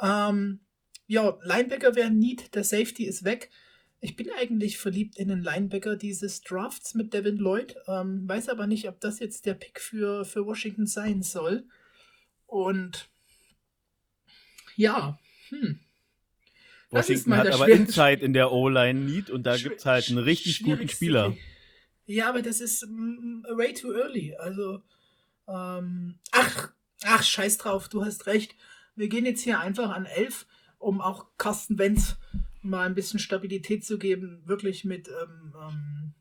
[0.01, 0.61] Ähm,
[1.07, 3.51] ja, Linebacker wäre Need, der Safety ist weg.
[4.05, 8.67] Ich bin eigentlich verliebt in den Linebacker dieses Drafts mit Devin Lloyd, ähm, weiß aber
[8.67, 11.65] nicht, ob das jetzt der Pick für, für Washington sein soll.
[12.47, 13.09] Und
[14.77, 15.81] ja, hm.
[16.91, 20.63] Washington hat aber Inside in der O-Line Need und da gibt es halt einen richtig
[20.63, 21.35] guten Spieler.
[22.05, 24.37] Ja, aber das ist mm, way too early.
[24.37, 24.83] Also,
[25.49, 28.55] ähm, ach, ach, scheiß drauf, du hast recht.
[28.97, 30.45] Wir gehen jetzt hier einfach an 11
[30.79, 32.19] um auch Carsten Wenz
[32.65, 36.15] mal ein bisschen Stabilität zu geben, wirklich mit ähm, ähm,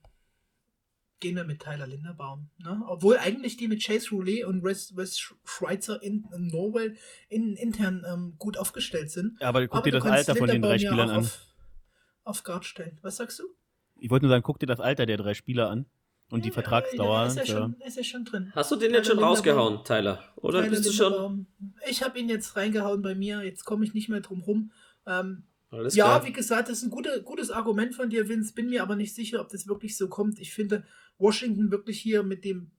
[1.24, 2.50] gehen wir mit Tyler Linderbaum.
[2.58, 2.84] Ne?
[2.86, 6.98] Obwohl eigentlich die mit Chase Roulet und Wes, Wes Schweitzer in, in Norwell
[7.30, 9.40] in, intern ähm, gut aufgestellt sind.
[9.40, 11.20] Ja, aber guck aber dir das Alter von den drei Spielern an.
[11.20, 11.40] Auf,
[12.26, 13.00] auf Guard stellen.
[13.02, 13.44] Was sagst du?
[13.96, 15.86] Ich wollte nur sagen, guck dir das Alter der drei Spieler an.
[16.30, 17.22] Und ja, die Vertragsdauer.
[17.22, 18.52] Ja, ist, ja schon, ist ja schon drin.
[18.54, 20.24] Hast du den jetzt schon rausgehauen, Tyler?
[20.36, 21.48] Oder Tyler bist du schon.
[21.88, 23.44] Ich habe ihn jetzt reingehauen bei mir.
[23.44, 24.72] Jetzt komme ich nicht mehr drum rum.
[25.06, 25.44] Ähm,
[25.74, 26.26] alles ja, klar.
[26.26, 28.54] wie gesagt, das ist ein gute, gutes Argument von dir, Vince.
[28.54, 30.40] Bin mir aber nicht sicher, ob das wirklich so kommt.
[30.40, 30.86] Ich finde
[31.18, 32.72] Washington wirklich hier mit dem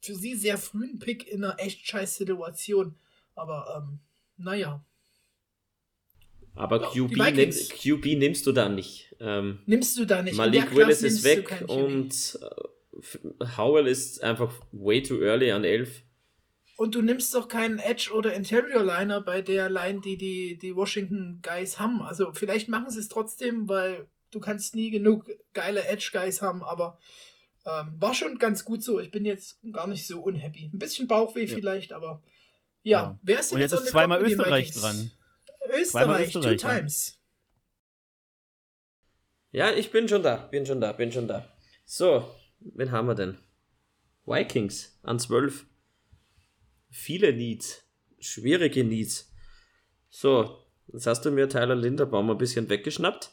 [0.00, 2.94] für sie sehr frühen Pick in einer echt scheiß Situation.
[3.34, 3.98] Aber ähm,
[4.38, 4.84] naja.
[6.54, 9.14] Aber ja, QB, nimm, QB nimmst du da nicht.
[9.20, 10.36] Ähm, nimmst du da nicht.
[10.36, 16.02] Malik Willis ist weg und äh, Howell ist einfach way too early an 11.
[16.80, 20.74] Und du nimmst doch keinen Edge oder Interior Liner bei der Line, die die, die
[20.74, 22.00] Washington Guys haben.
[22.00, 26.64] Also vielleicht machen sie es trotzdem, weil du kannst nie genug geile Edge Guys haben,
[26.64, 26.98] aber
[27.66, 28.98] ähm, war schon ganz gut so.
[28.98, 30.70] Ich bin jetzt gar nicht so unhappy.
[30.72, 31.54] Ein bisschen Bauchweh ja.
[31.54, 32.22] vielleicht, aber
[32.82, 33.02] ja.
[33.02, 33.18] ja.
[33.20, 35.10] Wer ist Und jetzt ist zweimal Österreich dran.
[35.68, 37.20] Österreich, Österreich, two times.
[39.50, 41.46] Ja, ich bin schon da, bin schon da, bin schon da.
[41.84, 42.26] So,
[42.60, 43.36] wen haben wir denn?
[44.24, 45.66] Vikings an 12
[46.90, 47.84] viele Needs,
[48.18, 49.32] schwierige Needs.
[50.08, 50.58] So,
[50.92, 53.30] jetzt hast du mir Tyler Linderbaum ein bisschen weggeschnappt.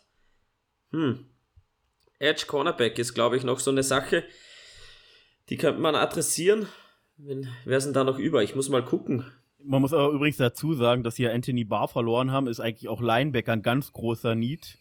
[0.91, 1.25] Hm.
[2.19, 4.23] Edge Cornerback ist, glaube ich, noch so eine Sache,
[5.49, 6.67] die könnte man adressieren.
[7.17, 8.43] wer ist denn da noch über?
[8.43, 9.25] Ich muss mal gucken.
[9.63, 13.01] Man muss aber übrigens dazu sagen, dass hier Anthony Barr verloren haben, ist eigentlich auch
[13.01, 14.77] Linebacker ein ganz großer Need.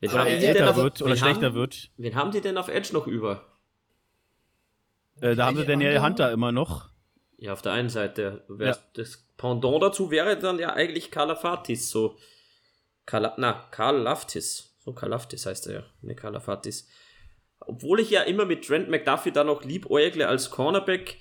[0.00, 1.90] Wenn ah, älter wird oder schlechter haben, wird.
[1.96, 3.44] Wen haben die denn auf Edge noch über?
[5.20, 6.89] Äh, da haben sie Daniel Hunter immer noch.
[7.40, 8.44] Ja, auf der einen Seite.
[8.58, 8.76] Ja.
[8.94, 12.18] Das Pendant dazu wäre dann ja eigentlich Kalafatis, so.
[13.06, 14.76] Kala, na, Karl Laftis.
[14.78, 16.88] So Kalaftis heißt er ja, ne Kalafatis.
[17.60, 21.18] Obwohl ich ja immer mit Trent McDuffie da noch liebäugle als Cornerback,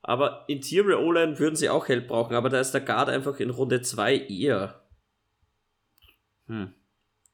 [0.00, 3.50] aber Interior O-Line würden sie auch Help brauchen, aber da ist der Guard einfach in
[3.50, 4.86] Runde 2 eher.
[6.46, 6.72] Hm.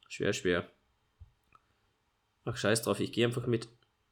[0.09, 0.69] Schwer, schwer.
[2.45, 3.69] Ach, scheiß drauf, ich gehe einfach mit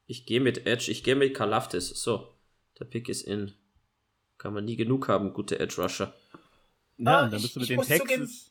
[0.07, 1.89] ich gehe mit Edge, ich gehe mit Kalaftis.
[1.89, 2.35] So,
[2.79, 3.55] der Pick ist in.
[4.43, 6.13] Kann man nie genug haben, gute Edge Rusher.
[6.99, 8.51] Ja, ah, dann bist du mit den Texans.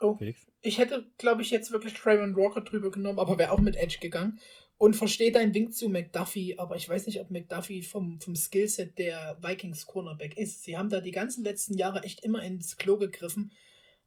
[0.00, 0.18] Oh,
[0.62, 3.98] ich hätte, glaube ich, jetzt wirklich Trayvon Walker drüber genommen, aber wäre auch mit Edge
[4.00, 4.40] gegangen.
[4.78, 8.98] Und verstehe deinen Wink zu McDuffie, aber ich weiß nicht, ob McDuffie vom, vom Skillset
[8.98, 10.62] der Vikings Cornerback ist.
[10.62, 13.52] Sie haben da die ganzen letzten Jahre echt immer ins Klo gegriffen.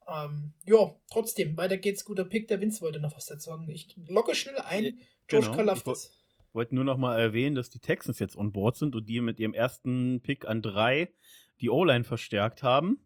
[0.08, 2.48] Ähm, ja, trotzdem, weiter geht's, guter Pick.
[2.48, 3.70] Der Vince wollte noch was dazu sagen.
[3.70, 5.00] Ich locke schnell ein.
[5.28, 6.17] George genau, Kalafdis
[6.58, 9.40] wollte nur noch mal erwähnen, dass die Texans jetzt on board sind und die mit
[9.40, 11.14] ihrem ersten Pick an drei
[11.62, 13.00] die O-Line verstärkt haben.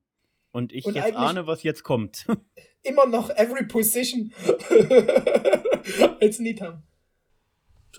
[0.51, 2.25] Und ich und jetzt ahne, was jetzt kommt.
[2.83, 4.33] Immer noch every position
[6.21, 6.83] als Need haben.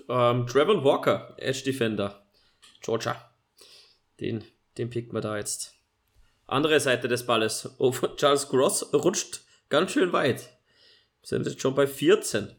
[0.08, 2.26] Ähm, Trevor Walker, Edge Defender,
[2.80, 3.14] Georgia.
[4.20, 4.44] Den,
[4.78, 5.74] den pickt man da jetzt.
[6.46, 7.74] Andere Seite des Balles.
[7.78, 10.40] Oh, Charles Gross rutscht ganz schön weit.
[11.20, 12.56] Wir sind jetzt schon bei 14.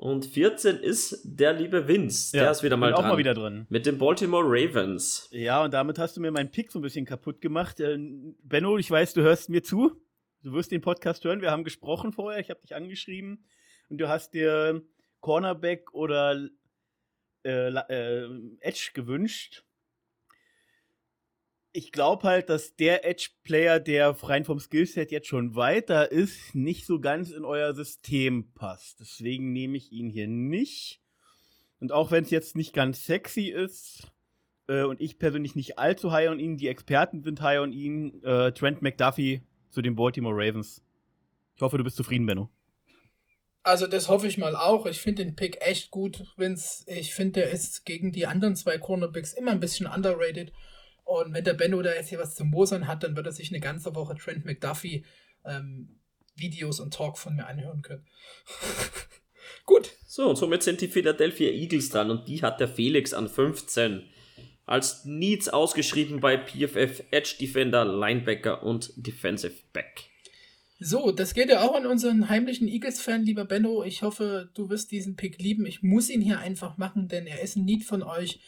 [0.00, 2.32] Und 14 ist der liebe Vince.
[2.32, 3.04] Der ja, ist wieder mal dran.
[3.04, 3.66] auch mal wieder drin.
[3.68, 5.28] Mit den Baltimore Ravens.
[5.30, 7.80] Ja, und damit hast du mir meinen Pick so ein bisschen kaputt gemacht.
[7.80, 7.98] Äh,
[8.42, 10.00] Benno, ich weiß, du hörst mir zu.
[10.42, 11.42] Du wirst den Podcast hören.
[11.42, 12.40] Wir haben gesprochen vorher.
[12.40, 13.44] Ich habe dich angeschrieben.
[13.90, 14.82] Und du hast dir
[15.20, 16.48] Cornerback oder
[17.44, 18.28] äh, äh,
[18.60, 19.64] Edge gewünscht
[21.72, 26.86] ich glaube halt, dass der Edge-Player, der rein vom Skillset jetzt schon weiter ist, nicht
[26.86, 29.00] so ganz in euer System passt.
[29.00, 31.00] Deswegen nehme ich ihn hier nicht.
[31.78, 34.10] Und auch wenn es jetzt nicht ganz sexy ist
[34.68, 38.22] äh, und ich persönlich nicht allzu high on ihn, die Experten sind high on ihn,
[38.22, 40.82] äh, Trent McDuffie zu den Baltimore Ravens.
[41.56, 42.50] Ich hoffe, du bist zufrieden, Benno.
[43.62, 44.86] Also das hoffe ich mal auch.
[44.86, 46.24] Ich finde den Pick echt gut.
[46.36, 50.52] Wenn's, ich finde, der ist gegen die anderen zwei Cornerbacks immer ein bisschen underrated.
[51.10, 53.50] Und wenn der Benno da jetzt hier was zu mosern hat, dann wird er sich
[53.50, 55.04] eine ganze Woche Trent McDuffie
[55.44, 55.98] ähm,
[56.36, 58.06] Videos und Talk von mir anhören können.
[59.66, 59.90] Gut.
[60.06, 64.04] So, und somit sind die Philadelphia Eagles dran und die hat der Felix an 15.
[64.66, 70.04] Als Needs ausgeschrieben bei PFF Edge Defender, Linebacker und Defensive Back.
[70.78, 73.82] So, das geht ja auch an unseren heimlichen Eagles-Fan, lieber Benno.
[73.82, 75.66] Ich hoffe, du wirst diesen Pick lieben.
[75.66, 78.38] Ich muss ihn hier einfach machen, denn er ist ein Need von euch.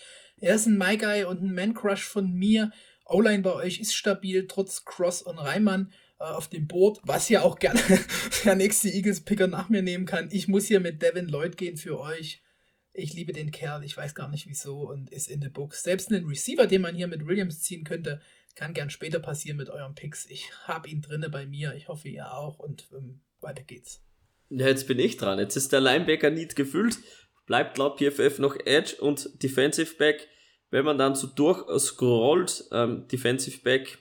[0.43, 2.72] Er ist ein My Guy und ein Man Crush von mir.
[3.07, 7.43] O-Line bei euch ist stabil, trotz Cross und Reimann äh, auf dem Board, was ja
[7.43, 7.80] auch gerne
[8.45, 10.28] der nächste Eagles-Picker nach mir nehmen kann.
[10.32, 12.43] Ich muss hier mit Devin Lloyd gehen für euch.
[12.93, 15.84] Ich liebe den Kerl, ich weiß gar nicht wieso und ist in the books.
[15.84, 18.20] Selbst einen Receiver, den man hier mit Williams ziehen könnte,
[18.57, 20.26] kann gern später passieren mit euren Picks.
[20.28, 24.03] Ich habe ihn drinne bei mir, ich hoffe ihr auch und ähm, weiter geht's.
[24.51, 25.38] Ja, jetzt bin ich dran.
[25.38, 26.99] Jetzt ist der Linebacker nicht gefüllt.
[27.47, 30.28] Bleibt laut PFF noch Edge und Defensive Back.
[30.72, 33.98] Wenn man dann so durchscrollt, ähm, Defensive Back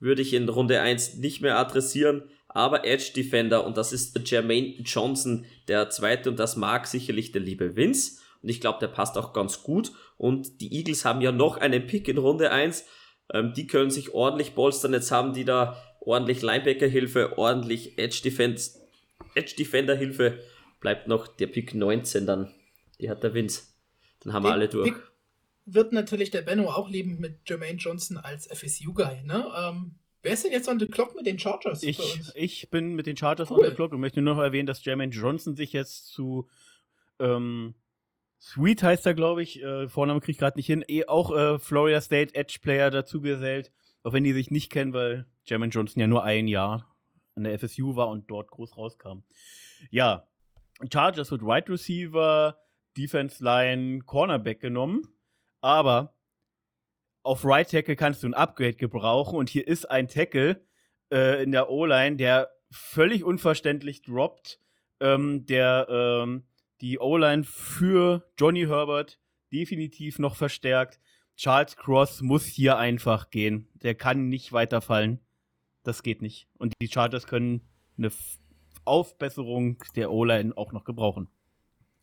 [0.00, 4.74] würde ich in Runde 1 nicht mehr adressieren, aber Edge Defender und das ist Jermaine
[4.80, 9.16] Johnson, der zweite und das mag sicherlich der liebe Vince und ich glaube, der passt
[9.16, 12.86] auch ganz gut und die Eagles haben ja noch einen Pick in Runde 1,
[13.32, 18.80] ähm, die können sich ordentlich bolstern, jetzt haben die da ordentlich Linebacker-Hilfe, ordentlich Edge, Defense,
[19.36, 20.40] Edge Defender Hilfe,
[20.80, 22.52] bleibt noch der Pick 19 dann,
[23.00, 23.62] die hat der Vince,
[24.24, 24.92] dann haben den wir alle durch.
[24.92, 25.09] Pick
[25.66, 29.46] wird natürlich der Benno auch lieben mit Jermaine Johnson als FSU-Guy, ne?
[29.56, 31.82] Ähm, wer ist denn jetzt on the clock mit den Chargers?
[31.82, 32.00] Ich,
[32.34, 33.60] ich bin mit den Chargers cool.
[33.60, 36.48] on the clock und möchte nur noch erwähnen, dass Jermaine Johnson sich jetzt zu
[37.18, 37.74] ähm,
[38.40, 41.58] Sweet heißt er, glaube ich, äh, Vorname kriege ich gerade nicht hin, eh auch äh,
[41.58, 43.70] Florida State Edge Player dazu gesellt,
[44.02, 46.96] auch wenn die sich nicht kennen, weil Jermaine Johnson ja nur ein Jahr
[47.34, 49.24] an der FSU war und dort groß rauskam.
[49.90, 50.26] Ja,
[50.90, 52.58] Chargers wird Wide Receiver,
[52.96, 55.02] Defense Line, Cornerback genommen.
[55.60, 56.14] Aber
[57.22, 60.64] auf Right Tackle kannst du ein Upgrade gebrauchen und hier ist ein Tackle
[61.12, 64.60] äh, in der O-Line, der völlig unverständlich droppt,
[65.00, 66.44] ähm, der ähm,
[66.80, 69.18] die O-Line für Johnny Herbert
[69.52, 71.00] definitiv noch verstärkt.
[71.36, 73.68] Charles Cross muss hier einfach gehen.
[73.74, 75.20] Der kann nicht weiterfallen.
[75.82, 76.48] Das geht nicht.
[76.58, 77.62] Und die Chargers können
[77.96, 78.10] eine
[78.84, 81.28] Aufbesserung der O-Line auch noch gebrauchen.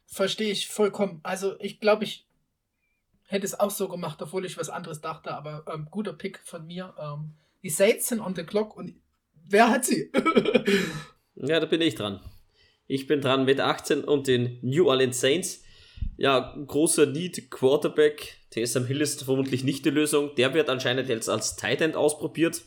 [0.05, 1.19] Verstehe ich vollkommen.
[1.23, 2.26] Also ich glaube, ich
[3.27, 6.65] hätte es auch so gemacht, obwohl ich was anderes dachte, aber ähm, guter Pick von
[6.65, 6.93] mir.
[6.99, 8.95] Ähm, die Saints sind on the clock und
[9.33, 10.11] wer hat sie?
[11.35, 12.21] ja, da bin ich dran.
[12.87, 15.63] Ich bin dran mit 18 und den New Orleans Saints.
[16.15, 18.37] Ja, großer Need Quarterback.
[18.49, 20.33] Taysom Hill ist vermutlich nicht die Lösung.
[20.35, 22.63] Der wird anscheinend jetzt als Tight End ausprobiert.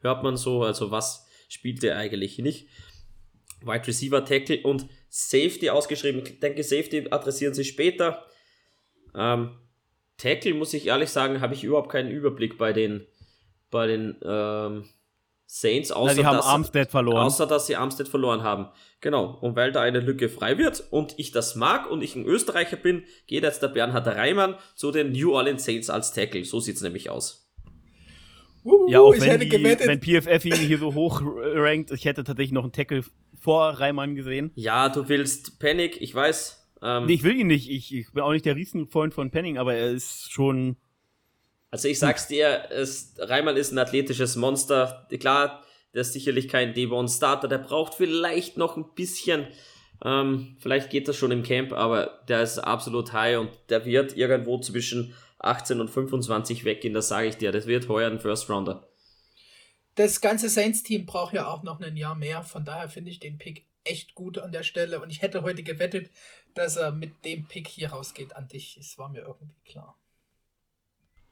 [0.00, 2.68] Hört man so, also was spielt der eigentlich nicht?
[3.62, 6.22] Wide Receiver Tackle und Safety ausgeschrieben.
[6.24, 8.26] Ich denke, Safety adressieren sie später.
[9.14, 9.56] Ähm,
[10.20, 13.06] Tackle, muss ich ehrlich sagen, habe ich überhaupt keinen Überblick bei den,
[13.70, 14.84] bei den ähm,
[15.46, 17.24] Saints, außer, Na, haben dass, Armstead verloren.
[17.24, 18.68] außer dass sie Armstead verloren haben.
[19.00, 22.24] Genau, und weil da eine Lücke frei wird und ich das mag und ich ein
[22.24, 26.44] Österreicher bin, geht jetzt der Bernhard Reimann zu den New Orleans Saints als Tackle.
[26.44, 27.50] So sieht es nämlich aus.
[28.88, 32.64] ja, auch wenn, die, wenn PFF ihn hier so hoch rankt, ich hätte tatsächlich noch
[32.64, 33.02] einen Tackle
[33.40, 34.52] vor Reimann gesehen.
[34.54, 36.59] Ja, du willst Panic, ich weiß.
[36.82, 37.70] Ähm, nee, ich will ihn nicht.
[37.70, 40.76] Ich, ich bin auch nicht der Riesenfreund von Penning, aber er ist schon.
[41.70, 45.06] Also ich sag's dir, es, Reimann ist ein athletisches Monster.
[45.20, 45.62] Klar,
[45.94, 49.46] der ist sicherlich kein Devon-Starter, der braucht vielleicht noch ein bisschen.
[50.04, 54.16] Ähm, vielleicht geht das schon im Camp, aber der ist absolut high und der wird
[54.16, 57.52] irgendwo zwischen 18 und 25 weggehen, das sage ich dir.
[57.52, 58.88] Das wird heuer ein First Rounder.
[59.96, 63.38] Das ganze Saints-Team braucht ja auch noch ein Jahr mehr, von daher finde ich den
[63.38, 66.10] Pick echt gut an der Stelle und ich hätte heute gewettet,
[66.54, 68.76] dass er mit dem Pick hier rausgeht an dich.
[68.78, 69.98] Es war mir irgendwie klar.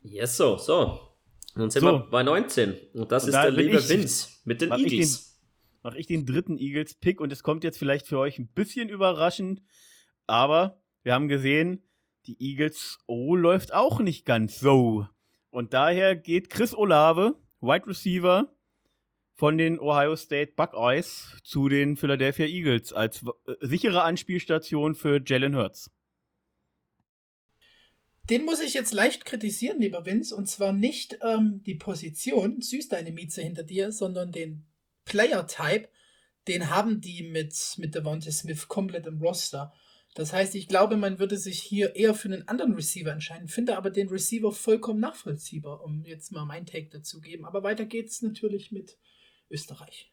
[0.02, 1.00] Yes, so, so.
[1.54, 1.86] Nun sind so.
[1.86, 2.76] wir bei 19.
[2.94, 5.38] Und das und ist da der liebe ich, Vince mit den Eagles.
[5.82, 9.62] Mache ich den dritten Eagles-Pick und es kommt jetzt vielleicht für euch ein bisschen überraschend,
[10.26, 11.82] aber wir haben gesehen,
[12.26, 15.06] die Eagles O läuft auch nicht ganz so.
[15.50, 18.52] Und daher geht Chris Olave, Wide Receiver,
[19.38, 25.54] von den Ohio State Buckeyes zu den Philadelphia Eagles als äh, sichere Anspielstation für Jalen
[25.54, 25.92] Hurts.
[28.28, 32.88] Den muss ich jetzt leicht kritisieren, lieber Vince, und zwar nicht ähm, die Position, süß
[32.88, 34.66] deine Mieze hinter dir, sondern den
[35.04, 35.88] Player-Type,
[36.48, 39.72] den haben die mit, mit Devontae Smith komplett im Roster.
[40.14, 43.76] Das heißt, ich glaube, man würde sich hier eher für einen anderen Receiver entscheiden, finde
[43.76, 47.44] aber den Receiver vollkommen nachvollziehbar, um jetzt mal mein Take dazu geben.
[47.44, 48.98] Aber weiter geht's natürlich mit
[49.50, 50.12] Österreich.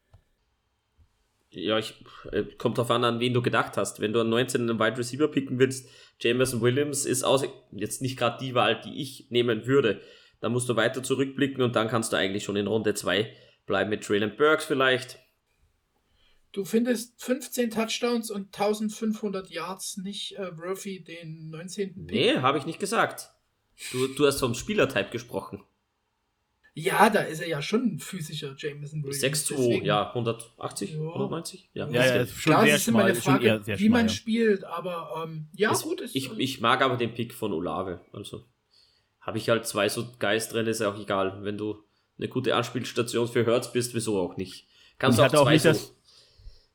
[1.51, 1.93] Ja, ich,
[2.31, 3.99] äh, kommt drauf an, an wen du gedacht hast.
[3.99, 8.17] Wenn du an 19 einen Wide Receiver picken willst, Jameson Williams ist aus, jetzt nicht
[8.17, 10.01] gerade die Wahl, die ich nehmen würde.
[10.41, 13.33] Da musst du weiter zurückblicken und dann kannst du eigentlich schon in Runde 2
[13.65, 15.19] bleiben mit Traylon Burks vielleicht.
[16.51, 22.07] Du findest 15 Touchdowns und 1500 Yards nicht äh, worthy den 19.
[22.07, 22.15] Pick?
[22.15, 23.31] Nee, habe ich nicht gesagt.
[23.91, 25.63] Du, du hast vom Spielertype gesprochen.
[26.78, 29.49] Ja, da ist er ja schon ein physischer Jameson Williams.
[29.49, 30.97] 6'2, ja, 180, ja.
[30.97, 31.69] 190?
[31.73, 33.09] Ja, ja, ja ist schon Klar, sehr schmal.
[33.09, 34.09] Ist immer eine Frage, wie man ja.
[34.09, 36.01] spielt, aber ähm, ja, ist, gut.
[36.01, 38.01] Ist, ich, ich mag aber den Pick von Olave.
[38.11, 38.43] Also
[39.21, 41.39] habe ich halt zwei so Geist drin, ist ja auch egal.
[41.43, 41.82] Wenn du
[42.17, 44.67] eine gute Anspielstation für Hertz bist, wieso auch nicht.
[44.99, 45.95] Kannst du auch, auch zwei nicht so das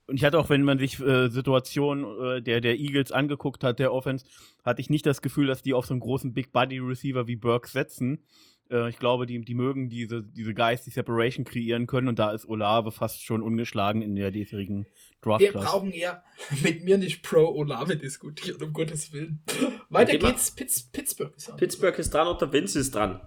[0.07, 3.79] Und ich hatte auch, wenn man sich äh, Situationen äh, der, der Eagles angeguckt hat,
[3.79, 4.25] der Offense,
[4.65, 7.37] hatte ich nicht das Gefühl, dass die auf so einen großen Big Body Receiver wie
[7.37, 8.25] Burke setzen.
[8.71, 12.33] Äh, ich glaube, die, die mögen diese, diese Guys, die Separation kreieren können und da
[12.33, 14.87] ist Olave fast schon ungeschlagen in der diesjährigen
[15.21, 15.41] Draft.
[15.41, 16.23] Wir brauchen ja
[16.63, 19.43] mit mir nicht pro Olave diskutieren, um Gottes Willen.
[19.89, 20.53] Weiter okay, geht's.
[20.53, 21.57] Pitts, Pittsburgh ist dran.
[21.57, 23.21] Pittsburgh ist dran und der Vince ist dran.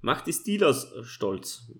[0.00, 1.70] Macht die Steelers stolz.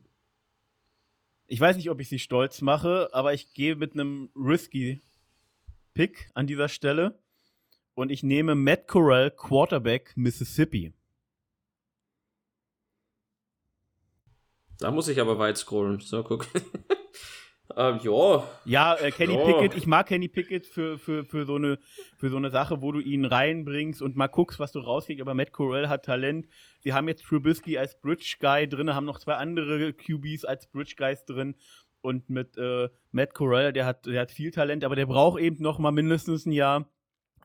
[1.47, 5.03] Ich weiß nicht, ob ich sie stolz mache, aber ich gehe mit einem risky
[5.93, 7.21] Pick an dieser Stelle
[7.95, 10.95] und ich nehme Matt Corral, Quarterback Mississippi.
[14.81, 16.01] Da muss ich aber weit scrollen.
[16.01, 16.47] So, guck.
[17.77, 18.49] Ähm, ja.
[18.65, 19.45] Ja, äh, Kenny ja.
[19.45, 21.79] Pickett, ich mag Kenny Pickett für, für, für, so eine,
[22.19, 25.23] für so eine Sache, wo du ihn reinbringst und mal guckst, was du rauskriegst.
[25.23, 26.47] Aber Matt Corell hat Talent.
[26.81, 30.95] Sie haben jetzt Trubisky als Bridge Guy drin, haben noch zwei andere QBs als Bridge
[30.97, 31.57] Guys drin.
[32.01, 35.63] Und mit äh, Matt Corell, der hat, der hat viel Talent, aber der braucht eben
[35.63, 36.91] noch mal mindestens ein Jahr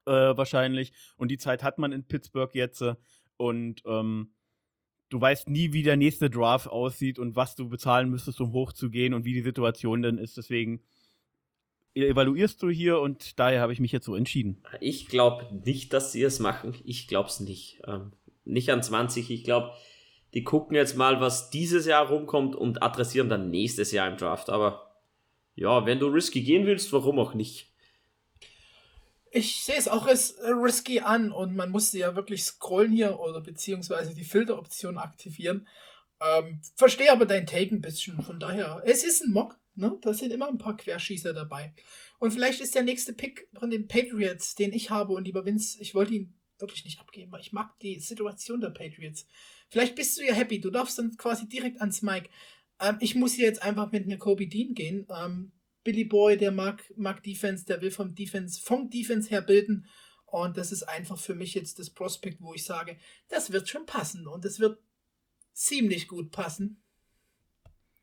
[0.06, 0.92] äh, wahrscheinlich.
[1.16, 2.84] Und die Zeit hat man in Pittsburgh jetzt.
[3.38, 4.34] Und ähm,
[5.10, 9.14] du weißt nie, wie der nächste Draft aussieht und was du bezahlen müsstest, um hochzugehen
[9.14, 10.38] und wie die Situation dann ist.
[10.38, 10.82] Deswegen
[11.96, 14.64] evaluierst du hier und daher habe ich mich jetzt so entschieden.
[14.80, 16.76] Ich glaube nicht, dass sie es machen.
[16.86, 17.82] Ich glaube es nicht.
[17.88, 18.14] Ähm,
[18.46, 19.30] nicht an 20.
[19.32, 19.72] Ich glaube,
[20.34, 24.50] die gucken jetzt mal, was dieses Jahr rumkommt und adressieren dann nächstes Jahr im Draft.
[24.50, 24.96] Aber
[25.56, 27.69] ja, wenn du risky gehen willst, warum auch nicht?
[29.32, 33.20] Ich sehe es auch als äh, risky an und man musste ja wirklich scrollen hier
[33.20, 35.68] oder beziehungsweise die Filteroption aktivieren.
[36.22, 38.22] Ähm, verstehe aber dein Take ein bisschen.
[38.22, 39.60] Von daher, es ist ein Mock.
[39.76, 39.98] Ne?
[40.02, 41.74] Da sind immer ein paar Querschießer dabei.
[42.20, 45.80] Und vielleicht ist der nächste Pick von den Patriots, den ich habe und lieber Vince,
[45.80, 49.26] ich wollte ihn wirklich nicht abgeben, weil ich mag die Situation der Patriots.
[49.70, 50.60] Vielleicht bist du ja happy.
[50.60, 52.30] Du darfst dann quasi direkt ans Mike.
[52.82, 55.08] Ähm, ich muss hier jetzt einfach mit einer Kobe Dean gehen.
[55.10, 55.54] Ähm,
[55.84, 59.88] Billy Boy, der mag, mag Defense, der will vom Defense, vom Defense her bilden.
[60.26, 62.98] Und das ist einfach für mich jetzt das Prospekt, wo ich sage,
[63.30, 64.80] das wird schon passen und es wird
[65.54, 66.82] ziemlich gut passen.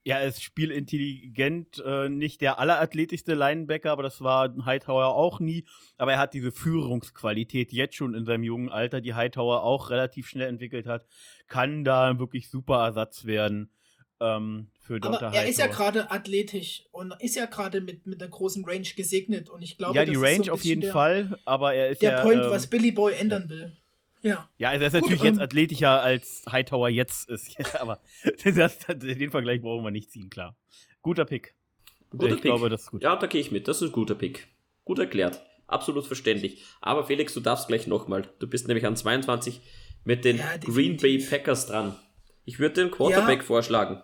[0.05, 5.66] Ja, er ist spielintelligent, äh, nicht der allerathletischste Linebacker, aber das war Hightower auch nie.
[5.97, 10.29] Aber er hat diese Führungsqualität jetzt schon in seinem jungen Alter, die Hightower auch relativ
[10.29, 11.07] schnell entwickelt hat,
[11.49, 13.72] kann da wirklich super Ersatz werden
[14.20, 15.22] ähm, für Dr.
[15.22, 18.87] Aber er ist ja gerade athletisch und ist ja gerade mit, mit einer großen Range
[18.97, 22.03] gesegnet und ich glaube, ja, die Range so auf jeden der, Fall, aber er ist
[22.03, 23.76] der ja, Point, ähm, was Billy Boy ändern will.
[24.22, 24.49] Ja.
[24.59, 28.01] Ja, also er ist natürlich Gut, jetzt athletischer als Hightower jetzt ist, aber
[28.45, 30.57] das, den Vergleich brauchen wir nicht ziehen, klar.
[31.03, 31.55] Guter Pick.
[32.11, 32.43] Guter ich Pick.
[32.43, 33.03] glaube, das ist gut.
[33.03, 33.68] Ja, da gehe ich mit.
[33.68, 34.49] Das ist ein guter Pick.
[34.84, 35.43] Gut erklärt.
[35.66, 36.64] Absolut verständlich.
[36.80, 38.28] Aber Felix, du darfst gleich nochmal.
[38.39, 39.61] Du bist nämlich an 22
[40.05, 41.97] mit den ja, Green Bay Packers dran.
[42.45, 43.45] Ich würde den Quarterback ja.
[43.45, 44.03] vorschlagen.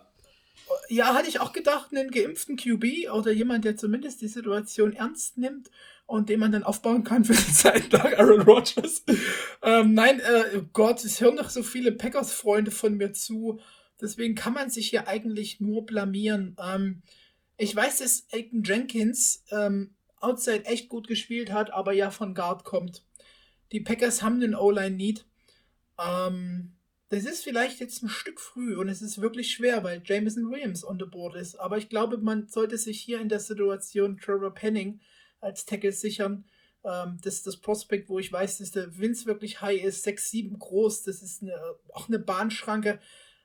[0.93, 5.39] Ja, hatte ich auch gedacht, einen geimpften QB oder jemand, der zumindest die Situation ernst
[5.39, 5.71] nimmt
[6.05, 9.03] und den man dann aufbauen kann für die Zeit nach Aaron Rodgers.
[9.63, 13.59] Ähm, nein, äh, oh Gott, es hören doch so viele Packers-Freunde von mir zu.
[14.03, 16.59] Deswegen kann man sich hier eigentlich nur blamieren.
[16.63, 17.01] Ähm,
[17.57, 22.65] ich weiß, dass Aiken Jenkins ähm, outside echt gut gespielt hat, aber ja von Guard
[22.65, 23.03] kommt.
[23.73, 25.25] Die Packers haben den O-Line-Need.
[25.99, 26.75] Ähm,
[27.13, 30.83] das ist vielleicht jetzt ein Stück früh und es ist wirklich schwer, weil Jameson Williams
[30.83, 31.57] on the board ist.
[31.57, 34.99] Aber ich glaube, man sollte sich hier in der Situation Trevor Penning
[35.39, 36.47] als Tackle sichern.
[36.85, 40.57] Ähm, das ist das Prospekt, wo ich weiß, dass der Vince wirklich high ist, 6'7
[40.57, 41.03] groß.
[41.03, 41.55] Das ist eine,
[41.93, 42.99] auch eine Bahnschranke.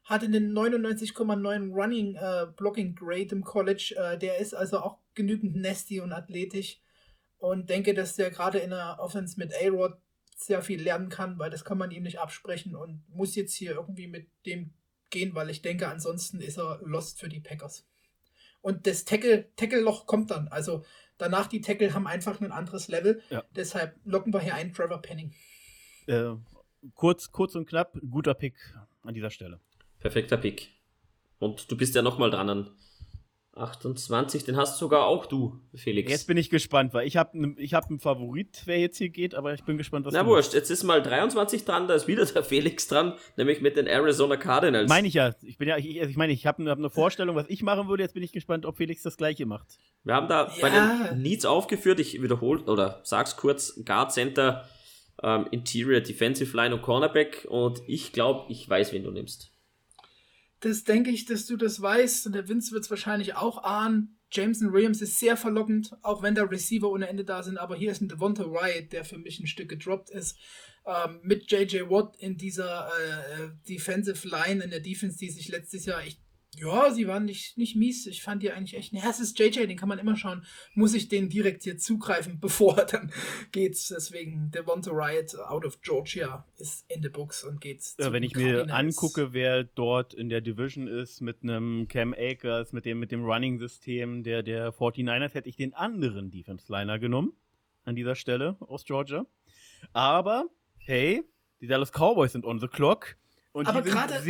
[0.06, 3.96] Hatte einen 99,9 Running äh, Blocking Grade im College.
[3.98, 6.80] Äh, der ist also auch genügend nasty und athletisch.
[7.38, 9.98] Und denke, dass der gerade in der Offense mit A-Rod
[10.38, 13.72] sehr viel lernen kann, weil das kann man ihm nicht absprechen und muss jetzt hier
[13.72, 14.74] irgendwie mit dem
[15.10, 17.86] gehen, weil ich denke, ansonsten ist er lost für die Packers.
[18.62, 20.48] Und das Tackle, Tackle-Loch kommt dann.
[20.50, 20.84] Also
[21.18, 23.22] danach die Tackle haben einfach ein anderes Level.
[23.30, 23.44] Ja.
[23.56, 25.34] Deshalb locken wir hier ein Trevor Penning.
[26.08, 26.34] Äh,
[26.94, 28.56] kurz, kurz und knapp, guter Pick
[29.04, 29.60] an dieser Stelle.
[30.00, 30.72] Perfekter Pick.
[31.40, 32.78] Und du bist ja nochmal dran an
[33.58, 36.12] 28, den hast sogar auch du, Felix.
[36.12, 39.36] Jetzt bin ich gespannt, weil ich habe ich hab einen Favorit, wer jetzt hier geht,
[39.36, 42.08] aber ich bin gespannt, was Na du wurscht, jetzt ist mal 23 dran, da ist
[42.08, 44.90] wieder der Felix dran, nämlich mit den Arizona Cardinals.
[44.90, 45.34] Meine ich ja.
[45.42, 47.88] Ich bin ja, ich, also ich meine, ich habe hab eine Vorstellung, was ich machen
[47.88, 49.78] würde, jetzt bin ich gespannt, ob Felix das gleiche macht.
[50.04, 50.54] Wir haben da ja.
[50.62, 54.68] bei den Needs aufgeführt, ich wiederhole oder sag's kurz, Guard Center,
[55.24, 59.52] ähm, Interior, Defensive Line und Cornerback und ich glaube, ich weiß, wen du nimmst.
[60.60, 64.20] Das denke ich, dass du das weißt und der Vince wird es wahrscheinlich auch ahnen.
[64.32, 67.92] Jameson Williams ist sehr verlockend, auch wenn da Receiver ohne Ende da sind, aber hier
[67.92, 70.38] ist ein Devonta Wright, der für mich ein Stück gedroppt ist.
[70.86, 75.86] Ähm, mit JJ Watt in dieser äh, Defensive Line, in der Defense, die sich letztes
[75.86, 76.20] Jahr echt
[76.60, 78.08] Ja, sie waren nicht, nicht mies.
[78.08, 78.92] Ich fand die eigentlich echt.
[78.94, 80.44] Ja, es ist JJ, den kann man immer schauen.
[80.74, 83.12] Muss ich den direkt hier zugreifen, bevor dann
[83.52, 83.90] geht's.
[83.90, 87.96] Deswegen, der Devonta Riot out of Georgia ist in the books und geht's.
[88.00, 92.74] Ja, wenn ich mir angucke, wer dort in der Division ist, mit einem Cam Akers,
[92.74, 97.34] mit dem, mit dem Running-System der, der 49ers, hätte ich den anderen Defense-Liner genommen.
[97.84, 99.26] An dieser Stelle aus Georgia.
[99.94, 100.50] Aber,
[100.80, 101.24] hey,
[101.62, 103.16] die Dallas Cowboys sind on the clock.
[103.54, 104.24] Und Aber gerade,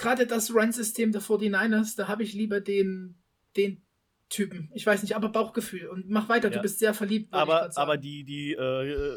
[0.00, 3.22] gerade das Run-System der 49ers, da habe ich lieber den,
[3.56, 3.86] den
[4.28, 4.70] Typen.
[4.74, 5.88] Ich weiß nicht, aber Bauchgefühl.
[5.88, 6.56] Und mach weiter, ja.
[6.56, 7.32] du bist sehr verliebt.
[7.32, 9.16] Aber, aber die, die äh,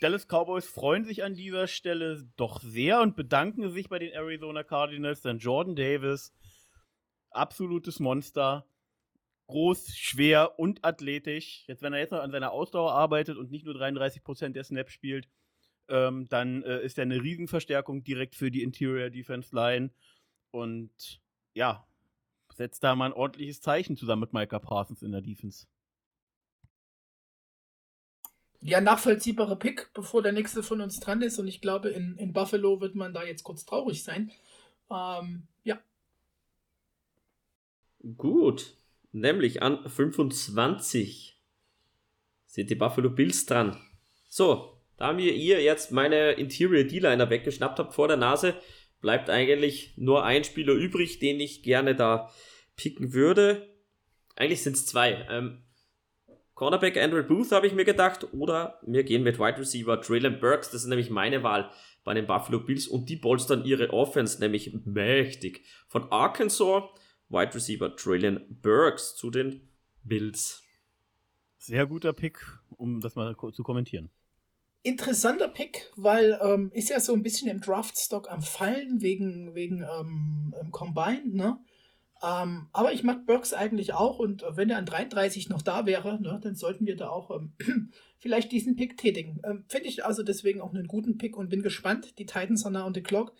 [0.00, 4.62] Dallas Cowboys freuen sich an dieser Stelle doch sehr und bedanken sich bei den Arizona
[4.62, 5.22] Cardinals.
[5.22, 6.34] Denn Jordan Davis,
[7.30, 8.66] absolutes Monster,
[9.46, 11.64] groß, schwer und athletisch.
[11.66, 14.92] Jetzt, wenn er jetzt noch an seiner Ausdauer arbeitet und nicht nur 33% der Snaps
[14.92, 15.28] spielt,
[15.90, 19.90] ähm, dann äh, ist er eine Riesenverstärkung direkt für die Interior Defense Line.
[20.50, 21.20] Und
[21.54, 21.86] ja,
[22.54, 25.66] setzt da mal ein ordentliches Zeichen zusammen mit Micah Parsons in der Defense.
[28.62, 31.38] Ja, nachvollziehbarer Pick, bevor der nächste von uns dran ist.
[31.38, 34.30] Und ich glaube, in, in Buffalo wird man da jetzt kurz traurig sein.
[34.90, 35.78] Ähm, ja.
[38.16, 38.76] Gut.
[39.12, 41.40] Nämlich an 25
[42.46, 43.80] sind die Buffalo Bills dran.
[44.28, 48.54] So, da mir ihr jetzt meine Interior D-Liner weggeschnappt habt vor der Nase,
[49.00, 52.30] bleibt eigentlich nur ein Spieler übrig, den ich gerne da
[52.76, 53.66] picken würde.
[54.36, 55.26] Eigentlich sind es zwei.
[55.30, 55.62] Ähm,
[56.52, 60.70] Cornerback Andrew Booth habe ich mir gedacht oder wir gehen mit Wide Receiver Traylon Burks.
[60.70, 61.70] Das ist nämlich meine Wahl
[62.04, 65.64] bei den Buffalo Bills und die bolstern ihre Offense nämlich mächtig.
[65.88, 66.82] Von Arkansas
[67.30, 69.66] Wide Receiver Traylon Burks zu den
[70.02, 70.62] Bills.
[71.56, 72.38] Sehr guter Pick,
[72.76, 74.10] um das mal zu kommentieren
[74.82, 79.82] interessanter Pick, weil ähm, ist ja so ein bisschen im Draftstock am Fallen wegen, wegen
[79.82, 81.58] ähm, Combine, ne?
[82.22, 86.20] Ähm, aber ich mag Burks eigentlich auch und wenn er an 33 noch da wäre,
[86.20, 87.54] ne, dann sollten wir da auch ähm,
[88.18, 89.40] vielleicht diesen Pick tätigen.
[89.42, 92.18] Ähm, Finde ich also deswegen auch einen guten Pick und bin gespannt.
[92.18, 93.32] Die Titans are now on the clock.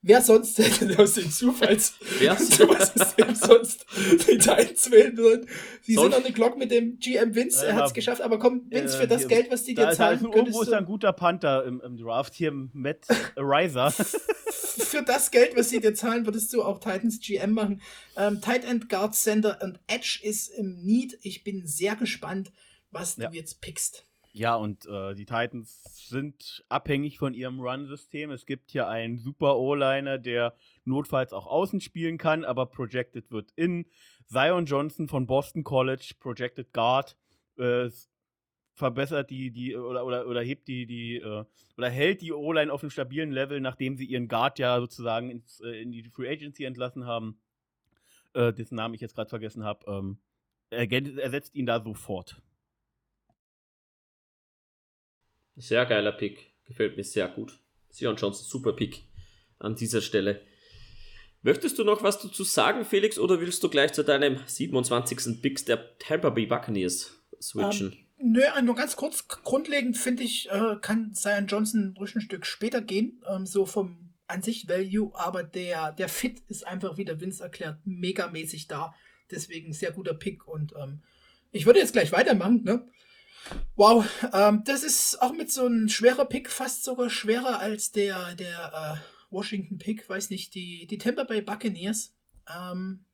[0.00, 3.84] Wer sonst hätte aus dem Zufalls System sonst
[4.28, 5.48] die Titans wählen würden?
[5.82, 8.70] Sie sind on the clock mit dem GM Vince, er hat es geschafft, aber komm,
[8.70, 11.80] Vince, für das Geld, was die dir zahlen, da Irgendwo ist ein guter Panther im,
[11.80, 13.90] im Draft hier, Matt Riser.
[14.88, 17.82] für das Geld, was sie dir zahlen, würdest du auch Titans GM machen.
[18.16, 21.18] Ähm, Tight End, Guard, Center und Edge ist im Need.
[21.22, 22.52] Ich bin sehr gespannt,
[22.90, 23.28] was ja.
[23.28, 24.07] du jetzt pickst.
[24.38, 28.30] Ja, und äh, die Titans sind abhängig von ihrem Run-System.
[28.30, 33.50] Es gibt hier einen super O-Liner, der notfalls auch außen spielen kann, aber projected wird
[33.56, 33.86] in.
[34.26, 37.16] Zion Johnson von Boston College, projected Guard,
[37.56, 37.90] äh,
[38.74, 41.44] verbessert die, die oder, oder, oder hebt die, die, äh,
[41.76, 45.58] oder hält die O-Line auf einem stabilen Level, nachdem sie ihren Guard ja sozusagen ins,
[45.62, 47.40] äh, in die Free Agency entlassen haben.
[48.34, 49.84] Äh, dessen Namen ich jetzt gerade vergessen habe.
[49.90, 50.18] Ähm,
[50.70, 52.40] ersetzt ihn da sofort.
[55.58, 56.52] Sehr geiler Pick.
[56.66, 57.58] Gefällt mir sehr gut.
[57.90, 59.02] Sion Johnson, super Pick
[59.58, 60.40] an dieser Stelle.
[61.42, 65.40] Möchtest du noch was dazu sagen, Felix, oder willst du gleich zu deinem 27.
[65.40, 67.92] Picks der Tampa Bay Buccaneers switchen?
[68.18, 69.28] Ähm, nö, nur ganz kurz.
[69.28, 74.42] Grundlegend finde ich, äh, kann Zion Johnson ein Stück später gehen, ähm, so vom an
[74.42, 78.94] sich Value, aber der, der Fit ist einfach, wie der Vince erklärt, megamäßig da.
[79.30, 81.02] Deswegen sehr guter Pick und ähm,
[81.50, 82.86] ich würde jetzt gleich weitermachen, ne?
[83.76, 88.34] Wow, ähm, das ist auch mit so einem schwerer Pick, fast sogar schwerer als der,
[88.34, 92.12] der äh, Washington Pick, weiß nicht, die, die Tampa Bay Buccaneers.
[92.48, 93.04] Ähm,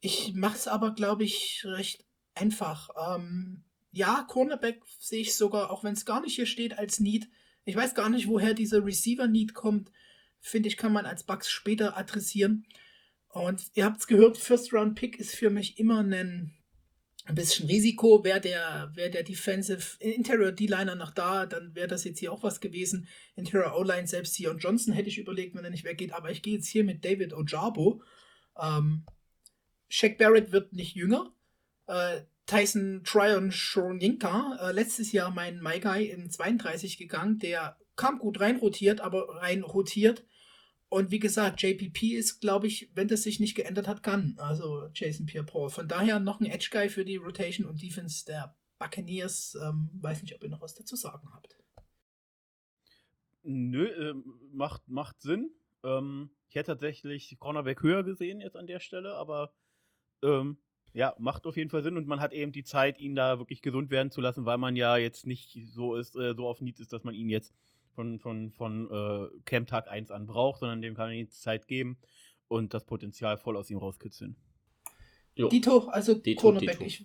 [0.00, 2.04] ich mache es aber, glaube ich, recht
[2.34, 2.90] einfach.
[3.14, 7.28] Ähm, ja, Cornerback sehe ich sogar, auch wenn es gar nicht hier steht, als Need.
[7.64, 9.90] Ich weiß gar nicht, woher dieser Receiver-Need kommt.
[10.40, 12.66] Finde ich, kann man als Bugs später adressieren.
[13.28, 16.57] Und ihr habt es gehört, First Round Pick ist für mich immer ein
[17.28, 18.24] ein bisschen Risiko.
[18.24, 22.42] Wäre der, wär der Defensive Interior D-Liner noch da, dann wäre das jetzt hier auch
[22.42, 23.06] was gewesen.
[23.36, 26.12] Interior O-Line, selbst hier und Johnson hätte ich überlegt, wenn er nicht weggeht.
[26.12, 28.02] Aber ich gehe jetzt hier mit David Ojabo.
[28.60, 29.04] Ähm,
[29.88, 31.32] Shaq Barrett wird nicht jünger.
[31.86, 38.18] Äh, Tyson Tryon Shonyinka, äh, letztes Jahr mein My Guy in 32 gegangen, der kam
[38.18, 40.24] gut rein rotiert, aber rein rotiert
[40.90, 44.34] und wie gesagt, JPP ist, glaube ich, wenn das sich nicht geändert hat, kann.
[44.38, 45.68] Also Jason Pierre-Paul.
[45.68, 49.58] Von daher noch ein Edge-Guy für die Rotation und Defense der Buccaneers.
[49.62, 51.58] Ähm, weiß nicht, ob ihr noch was dazu sagen habt.
[53.42, 54.14] Nö, äh,
[54.52, 55.50] macht, macht Sinn.
[55.84, 59.52] Ähm, ich hätte tatsächlich Cornerback höher gesehen jetzt an der Stelle, aber
[60.22, 60.56] ähm,
[60.94, 63.60] ja, macht auf jeden Fall Sinn und man hat eben die Zeit, ihn da wirklich
[63.60, 66.80] gesund werden zu lassen, weil man ja jetzt nicht so ist, äh, so auf Need
[66.80, 67.54] ist, dass man ihn jetzt
[67.98, 71.66] von, von, von äh, Camp Tag 1 an braucht, sondern dem kann man die Zeit
[71.66, 71.98] geben.
[72.46, 74.36] und das Potenzial voll aus ihm rauskitzeln.
[75.34, 75.48] Jo.
[75.48, 76.78] Dito, also Dito, Cornerback.
[76.78, 76.84] Dito.
[76.84, 77.04] Ich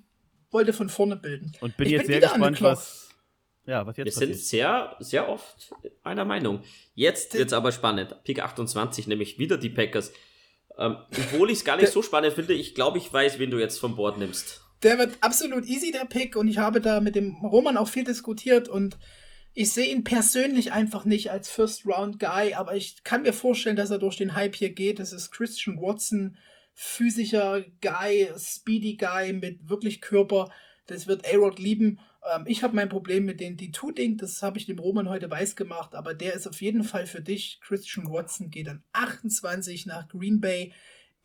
[0.51, 1.51] wollte von vorne bilden.
[1.61, 3.09] Und bin ich jetzt bin sehr gespannt, was,
[3.65, 4.35] ja, was jetzt Wir passiert.
[4.35, 5.73] sind sehr, sehr oft
[6.03, 6.61] einer Meinung.
[6.93, 8.15] Jetzt wird es aber spannend.
[8.23, 10.13] Pick 28, nämlich wieder die Packers.
[10.77, 13.57] Ähm, obwohl ich es gar nicht so spannend finde, ich glaube, ich weiß, wen du
[13.57, 14.61] jetzt vom Board nimmst.
[14.83, 16.35] Der wird absolut easy, der Pick.
[16.35, 18.69] Und ich habe da mit dem Roman auch viel diskutiert.
[18.69, 18.99] Und
[19.53, 22.53] ich sehe ihn persönlich einfach nicht als First-Round-Guy.
[22.55, 24.99] Aber ich kann mir vorstellen, dass er durch den Hype hier geht.
[24.99, 26.37] Das ist Christian Watson,
[26.73, 30.51] physischer Guy, speedy Guy mit wirklich Körper.
[30.87, 31.99] Das wird A-Rod lieben.
[32.33, 35.55] Ähm, ich habe mein Problem mit den D2-Ding, das habe ich dem Roman heute weiß
[35.55, 37.59] gemacht, aber der ist auf jeden Fall für dich.
[37.61, 40.73] Christian Watson geht an 28 nach Green Bay.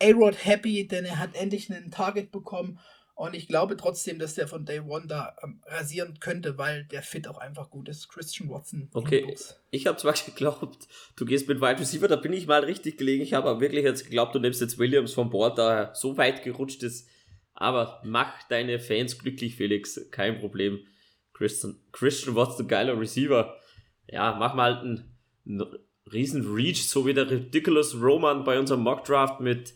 [0.00, 2.78] A-Rod happy, denn er hat endlich einen Target bekommen.
[3.18, 7.02] Und ich glaube trotzdem, dass der von Day One da ähm, rasieren könnte, weil der
[7.02, 8.08] Fit auch einfach gut ist.
[8.08, 8.88] Christian Watson.
[8.92, 9.34] Okay,
[9.72, 13.24] ich habe zwar geglaubt, du gehst mit Wide Receiver, da bin ich mal richtig gelegen.
[13.24, 16.16] Ich habe aber wirklich jetzt geglaubt, du nimmst jetzt Williams vom Board, da er so
[16.16, 17.08] weit gerutscht ist.
[17.54, 20.00] Aber mach deine Fans glücklich, Felix.
[20.12, 20.86] Kein Problem.
[21.32, 23.56] Christian, Christian Watson, geiler Receiver.
[24.06, 25.64] Ja, mach mal einen, einen
[26.12, 29.74] riesen Reach, so wie der Ridiculous Roman bei unserem Mock Draft mit,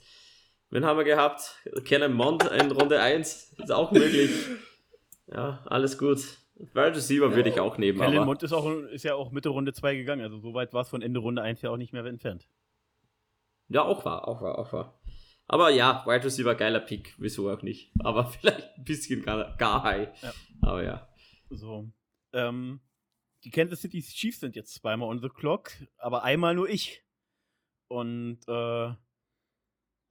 [0.72, 1.62] wen haben wir gehabt?
[1.84, 3.54] Kellen Mond in Runde 1.
[3.58, 4.30] Ist auch möglich.
[5.28, 6.18] Ja, alles gut.
[6.56, 8.00] Wide Receiver ja, würde ich auch nehmen.
[8.00, 10.82] Kellen Mond ist, auch, ist ja auch Mitte Runde 2 gegangen, also so weit war
[10.82, 12.48] es von Ende Runde 1 ja auch nicht mehr entfernt.
[13.68, 15.00] Ja, auch war, auch war, auch war.
[15.46, 17.92] Aber ja, Wide Receiver geiler Pick, wieso auch nicht.
[18.00, 20.08] Aber vielleicht ein bisschen gar, gar high.
[20.22, 20.32] Ja.
[20.62, 21.08] Aber ja.
[21.50, 21.90] So.
[22.32, 22.80] Ähm,
[23.44, 27.02] die Kansas City Chiefs sind jetzt zweimal on the clock, aber einmal nur ich.
[27.88, 28.92] Und äh,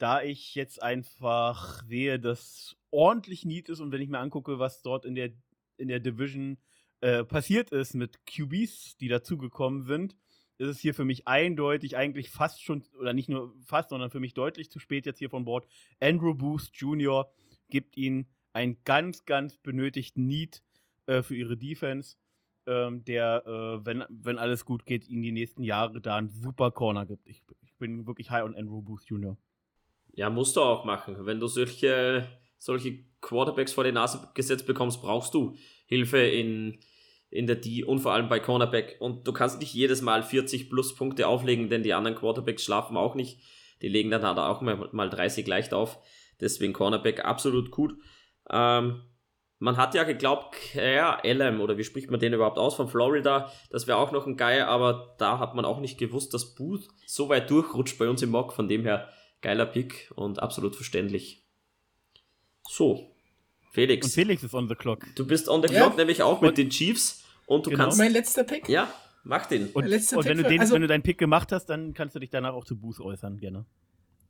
[0.01, 4.81] da ich jetzt einfach sehe, dass ordentlich Need ist und wenn ich mir angucke, was
[4.81, 5.31] dort in der,
[5.77, 6.57] in der Division
[7.01, 10.17] äh, passiert ist mit QBs, die dazugekommen sind,
[10.57, 14.19] ist es hier für mich eindeutig eigentlich fast schon, oder nicht nur fast, sondern für
[14.19, 15.67] mich deutlich zu spät jetzt hier von Bord.
[15.99, 17.31] Andrew Booth Jr.
[17.69, 20.63] gibt ihnen einen ganz, ganz benötigten Need
[21.05, 22.17] äh, für ihre Defense,
[22.65, 26.71] ähm, der, äh, wenn, wenn alles gut geht, ihnen die nächsten Jahre da einen super
[26.71, 27.27] Corner gibt.
[27.27, 29.37] Ich, ich bin wirklich high on Andrew Booth Jr.
[30.13, 31.25] Ja, musst du auch machen.
[31.25, 35.55] Wenn du solche, solche Quarterbacks vor die Nase gesetzt bekommst, brauchst du
[35.87, 36.79] Hilfe in
[37.31, 38.97] in der D und vor allem bei Cornerback.
[38.99, 42.97] Und du kannst nicht jedes Mal 40 plus Punkte auflegen, denn die anderen Quarterbacks schlafen
[42.97, 43.39] auch nicht.
[43.81, 45.97] Die legen dann halt auch mal 30 leicht auf.
[46.41, 47.95] Deswegen Cornerback absolut gut.
[48.49, 49.01] Ähm,
[49.59, 53.51] man hat ja geglaubt, ja, LM, oder wie spricht man den überhaupt aus, von Florida,
[53.69, 56.87] das wäre auch noch ein Geier, aber da hat man auch nicht gewusst, dass Booth
[57.05, 59.09] so weit durchrutscht bei uns im Mock, von dem her
[59.41, 61.45] geiler Pick und absolut verständlich.
[62.67, 63.11] So,
[63.71, 64.05] Felix.
[64.05, 65.05] Und Felix ist on the clock.
[65.15, 65.81] Du bist on the ja.
[65.81, 67.23] clock, nämlich auch mit und den Chiefs.
[67.45, 67.85] Und du genau.
[67.85, 67.97] kannst.
[67.97, 68.69] Mein letzter Pick?
[68.69, 69.67] Ja, mach den.
[69.67, 72.19] Und, und wenn, du den, also, wenn du deinen Pick gemacht hast, dann kannst du
[72.19, 73.65] dich danach auch zu Booth äußern, gerne.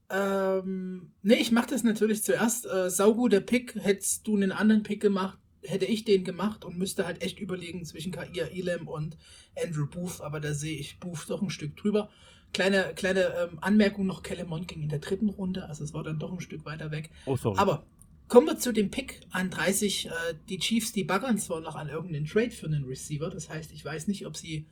[0.09, 2.65] Ähm, nee, ich mach das natürlich zuerst.
[2.65, 3.75] Äh, sauguter Pick.
[3.75, 7.85] Hättest du einen anderen Pick gemacht, hätte ich den gemacht und müsste halt echt überlegen
[7.85, 9.17] zwischen Kair Elam und
[9.61, 12.09] Andrew Booth, aber da sehe ich Booth doch ein Stück drüber.
[12.53, 16.19] Kleine, kleine ähm, Anmerkung noch, Kellemont ging in der dritten Runde, also es war dann
[16.19, 17.09] doch ein Stück weiter weg.
[17.25, 17.57] Oh, sorry.
[17.57, 17.85] Aber
[18.31, 20.05] Kommen wir zu dem Pick an 30.
[20.05, 20.11] Äh,
[20.47, 23.29] die Chiefs, die baggern zwar noch an irgendeinen Trade für einen Receiver.
[23.29, 24.67] Das heißt, ich weiß nicht, ob sie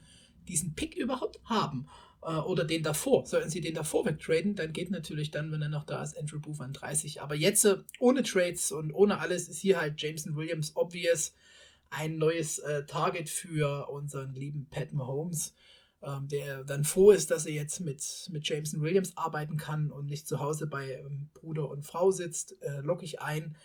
[0.48, 1.86] diesen Pick überhaupt haben.
[2.22, 3.26] Äh, oder den davor.
[3.26, 6.40] Sollten sie den davor wegtraden, dann geht natürlich dann, wenn er noch da ist, Andrew
[6.40, 7.22] Booth an 30.
[7.22, 11.34] Aber jetzt äh, ohne Trades und ohne alles ist hier halt Jameson Williams obvious
[11.90, 15.54] ein neues äh, Target für unseren lieben Pat Mahomes
[16.02, 20.06] ähm, der dann froh ist, dass er jetzt mit, mit Jameson Williams arbeiten kann und
[20.06, 23.58] nicht zu Hause bei ähm, Bruder und Frau sitzt, äh, logge ich ein.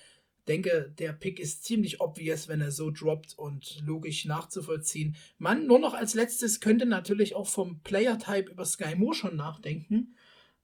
[0.49, 5.16] Denke, der Pick ist ziemlich obvious, wenn er so droppt und logisch nachzuvollziehen.
[5.39, 10.14] Man, nur noch als letztes könnte natürlich auch vom Player-Type über Sky Moore schon nachdenken.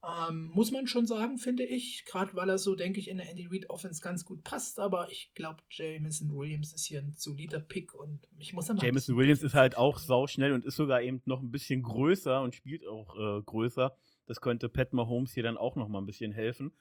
[0.03, 2.05] Ähm, muss man schon sagen, finde ich.
[2.05, 4.79] Gerade weil er so, denke ich, in der Andy Reid Offense ganz gut passt.
[4.79, 8.83] Aber ich glaube, Jameson Williams ist hier ein solider Pick und ich muss aber.
[8.83, 12.55] Jameson Williams ist halt auch sauschnell und ist sogar eben noch ein bisschen größer und
[12.55, 13.95] spielt auch äh, größer.
[14.25, 16.71] Das könnte Pat Mahomes hier dann auch noch mal ein bisschen helfen.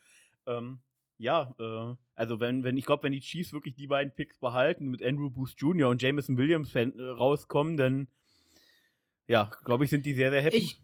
[0.47, 0.81] Ähm,
[1.19, 4.89] ja, äh, also wenn, wenn, ich glaube, wenn die Chiefs wirklich die beiden Picks behalten,
[4.89, 5.91] mit Andrew Booth Jr.
[5.91, 8.09] und Jameson Williams äh, rauskommen, dann
[9.27, 10.57] ja, glaube ich, sind die sehr, sehr happy.
[10.57, 10.81] Ich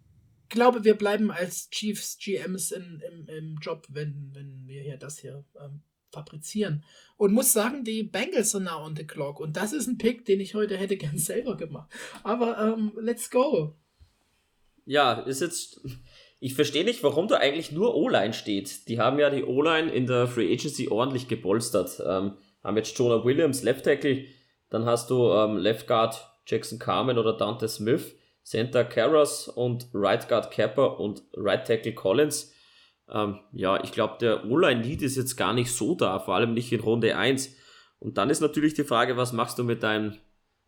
[0.49, 5.19] glaube, wir bleiben als Chiefs GMs in, im, im Job, wenn, wenn wir hier das
[5.19, 5.83] hier ähm,
[6.13, 6.85] fabrizieren.
[7.17, 9.41] Und muss sagen, die Bengals sind now on the clock.
[9.41, 11.91] Und das ist ein Pick, den ich heute hätte gern selber gemacht.
[12.23, 13.77] Aber ähm, let's go.
[14.85, 15.81] Ja, ist jetzt.
[16.39, 18.89] Ich verstehe nicht, warum da eigentlich nur O-Line steht.
[18.89, 22.01] Die haben ja die O-Line in der Free Agency ordentlich gebolstert.
[22.07, 24.27] Ähm, haben jetzt Jonah Williams, Left Tackle.
[24.69, 28.15] Dann hast du ähm, Left Guard Jackson Carmen oder Dante Smith.
[28.47, 32.55] Center Karras und Right Guard Kappa und Right Tackle Collins.
[33.13, 36.71] Ähm, ja, ich glaube, der O-Line-Lead ist jetzt gar nicht so da, vor allem nicht
[36.73, 37.57] in Runde 1.
[37.99, 40.17] Und dann ist natürlich die Frage, was machst du mit deinem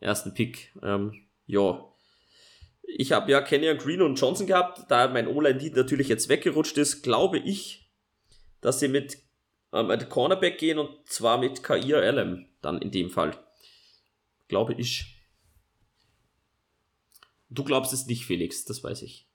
[0.00, 0.74] ersten Pick?
[0.82, 1.84] Ähm, ja,
[2.82, 7.02] ich habe ja Kenyon Green und Johnson gehabt, da mein O-Line-Lead natürlich jetzt weggerutscht ist,
[7.02, 7.92] glaube ich,
[8.60, 9.18] dass sie mit
[9.72, 13.38] ähm, Cornerback gehen und zwar mit Kair Allen dann in dem Fall.
[14.48, 15.17] Glaube ich.
[17.50, 19.26] Du glaubst es nicht, Felix, das weiß ich.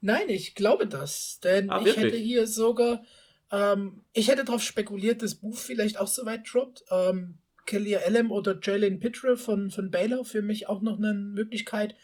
[0.00, 1.40] Nein, ich glaube das.
[1.40, 3.04] Denn ah, ich hätte hier sogar,
[3.50, 6.84] ähm, ich hätte darauf spekuliert, dass Buch vielleicht auch so weit droppt.
[6.90, 11.94] Ähm, Kelly Elem oder Jalen Pitre von, von Baylor für mich auch noch eine Möglichkeit.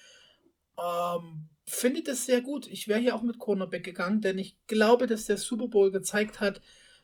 [0.79, 2.67] Ähm, finde das sehr gut.
[2.69, 6.41] Ich wäre hier auch mit Cornerback gegangen, denn ich glaube, dass der Super Bowl gezeigt
[6.41, 6.61] hat,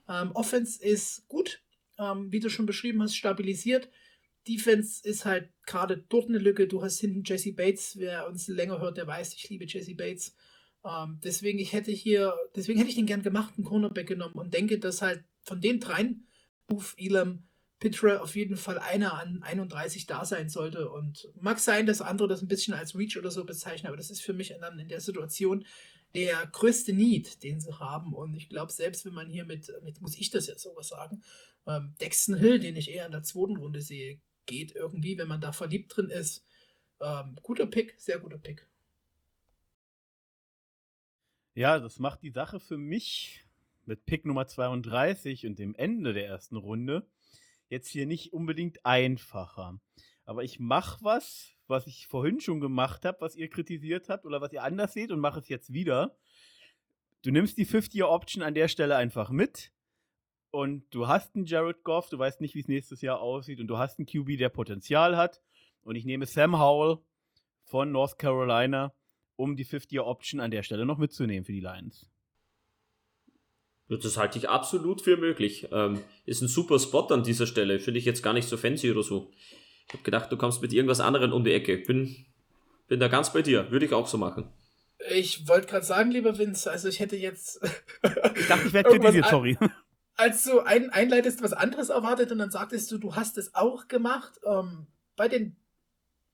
[0.08, 1.62] ähm, Offense ist gut,
[1.98, 3.88] ähm, wie du schon beschrieben hast, stabilisiert.
[4.49, 6.66] Defense ist halt gerade dort eine Lücke.
[6.66, 7.97] Du hast hinten Jesse Bates.
[7.97, 10.34] Wer uns länger hört, der weiß, ich liebe Jesse Bates.
[10.84, 14.78] Ähm, deswegen, ich hätte hier, deswegen hätte ich den gern gemachten Cornerback genommen und denke,
[14.78, 16.26] dass halt von den dreien,
[16.66, 17.45] Booth, Elam,
[17.78, 20.88] Pitre auf jeden Fall einer an 31 da sein sollte.
[20.88, 24.11] Und mag sein, dass andere das ein bisschen als Reach oder so bezeichnen, aber das
[24.11, 25.66] ist für mich dann in der Situation
[26.14, 28.12] der größte Need, den sie haben.
[28.12, 31.22] Und ich glaube, selbst wenn man hier mit, mit, muss ich das jetzt sogar sagen,
[31.66, 35.40] ähm, Dexton Hill, den ich eher in der zweiten Runde sehe, geht irgendwie, wenn man
[35.40, 36.45] da verliebt drin ist.
[37.01, 38.66] Ähm, guter Pick, sehr guter Pick.
[41.55, 43.45] Ja, das macht die Sache für mich
[43.84, 47.07] mit Pick Nummer 32 und dem Ende der ersten Runde
[47.68, 49.80] jetzt hier nicht unbedingt einfacher.
[50.24, 54.40] Aber ich mache was, was ich vorhin schon gemacht habe, was ihr kritisiert habt oder
[54.40, 56.16] was ihr anders seht und mache es jetzt wieder.
[57.22, 59.72] Du nimmst die 50er-Option an der Stelle einfach mit
[60.53, 63.66] und du hast einen Jared Goff, du weißt nicht, wie es nächstes Jahr aussieht und
[63.66, 65.42] du hast einen QB, der Potenzial hat
[65.82, 66.98] und ich nehme Sam Howell
[67.64, 68.92] von North Carolina,
[69.36, 72.07] um die 50er-Option an der Stelle noch mitzunehmen für die Lions.
[73.88, 75.68] Das halte ich absolut für möglich.
[75.72, 77.78] Ähm, ist ein super Spot an dieser Stelle.
[77.78, 79.30] Finde ich jetzt gar nicht so fancy oder so.
[79.88, 81.76] Ich habe gedacht, du kommst mit irgendwas anderem um die Ecke.
[81.76, 82.24] Bin,
[82.88, 83.70] bin da ganz bei dir.
[83.70, 84.50] Würde ich auch so machen.
[85.11, 87.61] Ich wollte gerade sagen, lieber Vince, also ich hätte jetzt.
[88.36, 89.59] ich dachte, ich werde kritisiert, sorry.
[90.22, 93.88] Als du ein, einleitest, was anderes erwartet und dann sagtest du, du hast es auch
[93.88, 94.38] gemacht.
[94.46, 95.56] Ähm, bei den,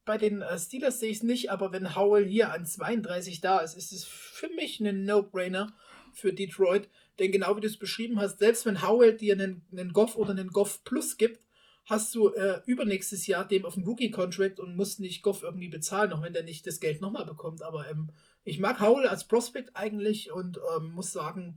[0.05, 3.61] bei den äh, Steelers sehe ich es nicht, aber wenn Howell hier an 32 da
[3.61, 5.73] ist, ist es für mich ein No-Brainer
[6.13, 6.91] für Detroit.
[7.19, 10.33] Denn genau wie du es beschrieben hast, selbst wenn Howell dir einen, einen Goff oder
[10.33, 11.47] einen Goff Plus gibt,
[11.87, 16.13] hast du äh, übernächstes Jahr dem auf dem Rookie-Contract und musst nicht Goff irgendwie bezahlen,
[16.13, 17.63] auch wenn der nicht das Geld nochmal bekommt.
[17.63, 18.11] Aber ähm,
[18.45, 21.57] ich mag Howell als Prospect eigentlich und ähm, muss sagen,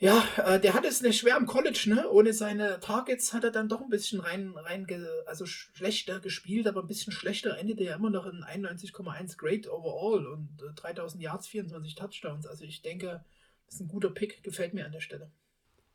[0.00, 2.08] ja, äh, der hat es nicht schwer am College, ne?
[2.10, 4.86] Ohne seine Targets hat er dann doch ein bisschen rein, rein
[5.26, 10.26] also schlechter gespielt, aber ein bisschen schlechter endete er immer noch in 91,1 Grade overall
[10.28, 12.46] und äh, 3000 Yards, 24 Touchdowns.
[12.46, 13.24] Also ich denke,
[13.66, 15.32] das ist ein guter Pick, gefällt mir an der Stelle.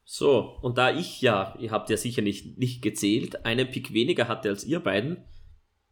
[0.04, 4.28] So, und da ich ja, ihr habt ja sicher nicht, nicht gezählt, einen Pick weniger
[4.28, 5.24] hatte als ihr beiden,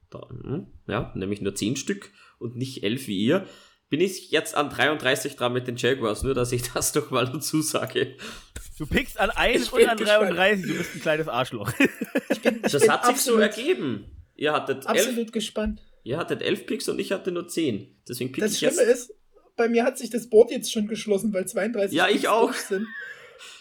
[0.10, 3.48] da, hm, ja, nämlich nur 10 Stück und nicht 11 wie ihr,
[3.92, 7.26] bin ich jetzt an 33 dran mit den Jaguars, nur dass ich das doch mal
[7.26, 8.16] dazu sage.
[8.78, 11.72] Du pickst an 1 und an 33, du bist ein kleines Arschloch.
[12.30, 14.06] Ich bin, ich das hat sich so ergeben.
[14.36, 15.82] Ihr hattet absolut elf, gespannt.
[16.04, 18.02] Ihr hattet 11 Picks und ich hatte nur 10.
[18.08, 19.10] Deswegen pick das ich Schlimme jetzt.
[19.10, 19.14] ist,
[19.58, 22.54] bei mir hat sich das Board jetzt schon geschlossen, weil 32 Ja, ich auch.
[22.54, 22.88] Sind.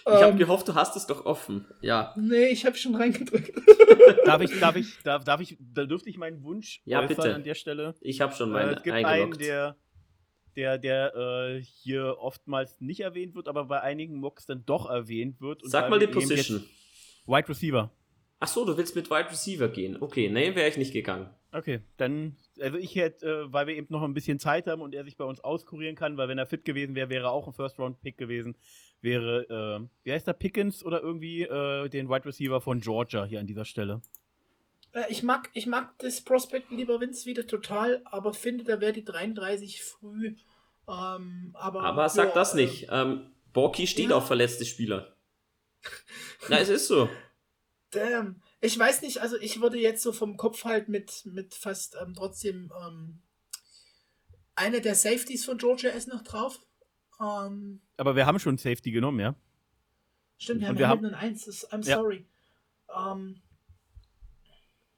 [0.06, 1.66] Ich habe ähm, gehofft, du hast es doch offen.
[1.82, 2.14] Ja.
[2.16, 3.52] Nee, ich habe schon reingedrückt.
[4.24, 7.34] darf ich, darf ich, darf, darf ich, da dürfte ich meinen Wunsch ja, bitte.
[7.34, 7.94] an der Stelle.
[8.00, 9.76] Ich habe schon meinen äh, Es gibt einen, der,
[10.57, 15.40] der, der äh, hier oftmals nicht erwähnt wird, aber bei einigen Mocks dann doch erwähnt
[15.40, 15.62] wird.
[15.64, 16.64] Sag mal die Position.
[17.26, 17.90] Wide Receiver.
[18.40, 19.98] Ach so, du willst mit Wide Receiver gehen.
[20.01, 21.28] Okay, nee, wäre ich nicht gegangen.
[21.53, 24.94] Okay, dann, also ich hätte, äh, weil wir eben noch ein bisschen Zeit haben und
[24.94, 27.48] er sich bei uns auskurieren kann, weil wenn er fit gewesen wäre, wäre er auch
[27.48, 28.57] ein First-Round-Pick gewesen,
[29.01, 29.42] wäre,
[29.82, 33.46] äh, wie heißt der, Pickens oder irgendwie äh, den Wide Receiver von Georgia hier an
[33.46, 34.01] dieser Stelle.
[34.93, 38.93] Äh, ich mag, ich mag das Prospect lieber Vince wieder total, aber finde, da wäre
[38.93, 40.36] die 33 früh.
[40.88, 42.88] Ähm, aber, aber sag ja, das nicht.
[42.91, 44.16] Ähm, Borky steht ja.
[44.16, 45.16] auf verletzte Spieler.
[46.49, 47.09] Na, es ist so.
[47.91, 48.43] Damn.
[48.61, 52.14] Ich weiß nicht, also ich würde jetzt so vom Kopf halt mit, mit fast ähm,
[52.14, 53.22] trotzdem ähm,
[54.55, 56.61] eine der Safeties von Georgia ist noch drauf.
[57.20, 59.34] Ähm, Aber wir haben schon Safety genommen, ja?
[60.38, 61.47] Stimmt, wir haben, wir haben einen Eins.
[61.70, 62.26] I'm sorry.
[62.88, 63.12] Ja.
[63.12, 63.41] Ähm,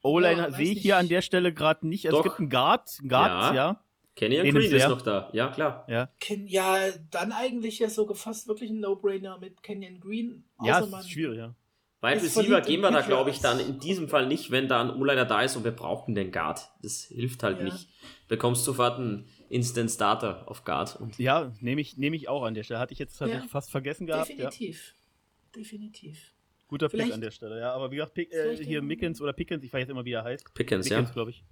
[0.03, 2.07] O-Line ja, sehe ich hier an der Stelle gerade nicht.
[2.07, 3.55] Also es gibt einen Guard, einen Guard, ja.
[3.55, 3.85] ja.
[4.15, 5.87] Kenny und Green ist noch da, ja klar.
[5.89, 6.11] Ja.
[6.21, 6.77] Ken, ja,
[7.11, 10.45] dann eigentlich ja so gefasst wirklich ein No-Brainer mit Kenyon Green.
[10.63, 11.55] Ja, ist schwierig, ja.
[12.03, 14.91] Weil Receiver gehen wir da, glaube ich, dann in diesem Fall nicht, wenn da ein
[14.91, 16.69] O-Liner da ist und wir brauchen den Guard.
[16.83, 17.65] Das hilft halt ja.
[17.65, 17.89] nicht.
[18.27, 20.99] Bekommst sofort einen Instant Starter auf Guard.
[21.19, 22.81] ja, nehme ich, nehm ich auch an der Stelle.
[22.81, 24.31] Hatte ich jetzt tatsächlich ja, fast vergessen gehabt.
[24.31, 24.95] Definitiv.
[24.97, 25.61] Ja.
[25.61, 26.32] Definitiv.
[26.73, 27.75] Guter Vielleicht Pick an der Stelle, ja.
[27.75, 30.25] Aber wie gesagt, Pick, äh, hier Mickens oder Pickens, ich weiß jetzt immer, wie er
[30.25, 30.55] heißt.
[30.55, 31.13] Pickens, Pickens ja.
[31.13, 31.45] glaube ich.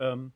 [0.00, 0.32] Ähm,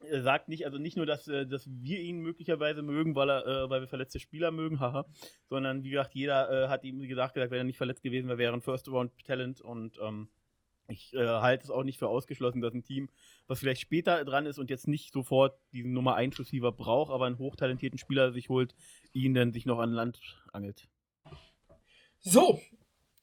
[0.00, 3.46] er sagt nicht, also nicht nur, dass, äh, dass wir ihn möglicherweise mögen, weil, er,
[3.46, 5.04] äh, weil wir verletzte Spieler mögen, haha,
[5.50, 8.38] sondern wie gesagt, jeder äh, hat ihm gesagt, gesagt, wenn er nicht verletzt gewesen wäre,
[8.38, 10.28] wäre er ein First-Round-Talent und ähm,
[10.88, 13.10] ich äh, halte es auch nicht für ausgeschlossen, dass ein Team,
[13.48, 17.26] was vielleicht später dran ist und jetzt nicht sofort diesen Nummer 1 Receiver braucht, aber
[17.26, 18.74] einen hochtalentierten Spieler sich holt,
[19.12, 20.20] ihn dann sich noch an Land
[20.54, 20.88] angelt.
[22.20, 22.58] So,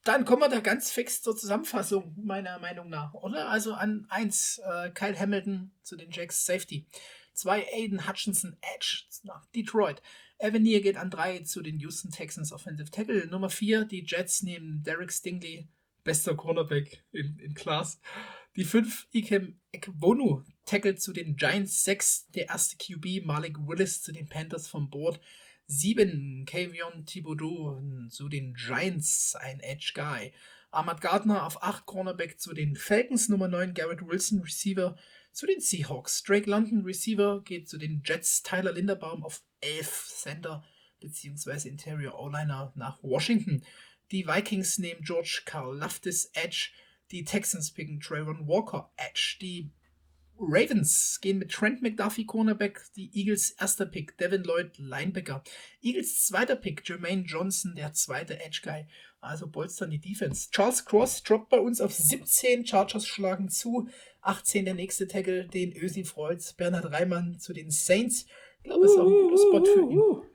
[0.03, 3.49] dann kommen wir da ganz fix zur Zusammenfassung, meiner Meinung nach, oder?
[3.49, 6.87] Also an 1 äh, Kyle Hamilton zu den Jacks Safety.
[7.33, 10.01] 2 Aiden Hutchinson Edge nach Detroit.
[10.41, 13.27] Neer geht an 3 zu den Houston Texans Offensive Tackle.
[13.27, 15.67] Nummer 4, die Jets nehmen Derek Stingley,
[16.03, 17.99] bester Cornerback in, in Class.
[18.55, 21.83] Die 5, Ikem Ekbonu, Tackle zu den Giants.
[21.83, 25.21] 6, der erste QB, Malik Willis zu den Panthers vom Board.
[25.71, 26.45] 7.
[26.45, 30.33] Kavion Thibodeau zu den Giants, ein Edge Guy.
[30.69, 33.29] Ahmad Gardner auf 8 Cornerback zu den Falcons.
[33.29, 34.97] Nummer 9 Garrett Wilson Receiver
[35.31, 36.23] zu den Seahawks.
[36.23, 38.43] Drake London Receiver geht zu den Jets.
[38.43, 40.63] Tyler Linderbaum auf 11 Center
[40.99, 41.69] bzw.
[41.69, 43.63] Interior O-Liner nach Washington.
[44.11, 46.71] Die Vikings nehmen George Carl Laftis Edge.
[47.11, 49.37] Die Texans picken Trayvon Walker Edge.
[49.39, 49.71] Die
[50.41, 55.43] Ravens gehen mit Trent McDuffie Cornerback, die Eagles erster Pick Devin Lloyd Linebacker,
[55.81, 58.85] Eagles zweiter Pick Jermaine Johnson, der zweite Edge Guy,
[59.19, 60.49] also bolstern die Defense.
[60.51, 63.87] Charles Cross droppt bei uns auf 17, Chargers schlagen zu,
[64.21, 68.25] 18 der nächste Tackle, den Ösi Freuds, Bernhard Reimann zu den Saints,
[68.63, 70.31] ich glaube, es ist auch ein guter Spot für ihn.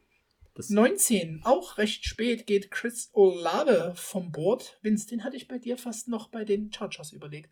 [0.55, 4.79] Das 19, auch recht spät, geht Chris Olave vom Board.
[4.83, 7.51] Vince, den hatte ich bei dir fast noch bei den Chargers überlegt.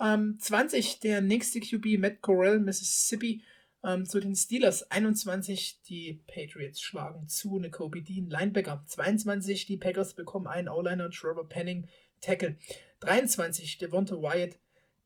[0.00, 3.42] Ähm, 20 der nächste QB Matt Corral, Mississippi,
[3.84, 4.90] ähm, zu den Steelers.
[4.90, 8.84] 21 die Patriots schlagen zu, eine Kobe Dean Linebacker.
[8.86, 11.88] 22 die Packers bekommen einen O-Liner, Trevor Penning
[12.20, 12.56] Tackle.
[13.00, 14.58] 23 Devonta Wyatt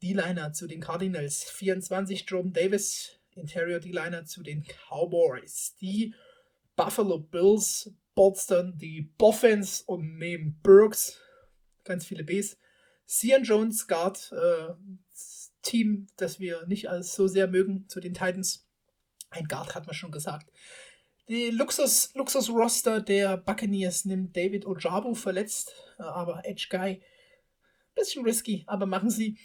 [0.03, 1.45] D-Liner zu den Cardinals.
[1.45, 5.77] 24 Jordan Davis Interior D-Liner zu den Cowboys.
[5.81, 6.15] Die
[6.75, 11.21] Buffalo Bills bolstern die Boffins und nehmen Burks,
[11.85, 12.59] ganz viele Bs,
[13.07, 14.75] Cian Jones Guard, äh,
[15.63, 18.67] Team, das wir nicht als so sehr mögen, zu den Titans.
[19.31, 20.51] Ein Guard hat man schon gesagt.
[21.29, 27.03] Die Luxus, Luxus-Roster der Buccaneers nimmt David Ojabu verletzt, äh, aber Edge Guy.
[27.97, 29.37] Bisschen risky, aber machen sie.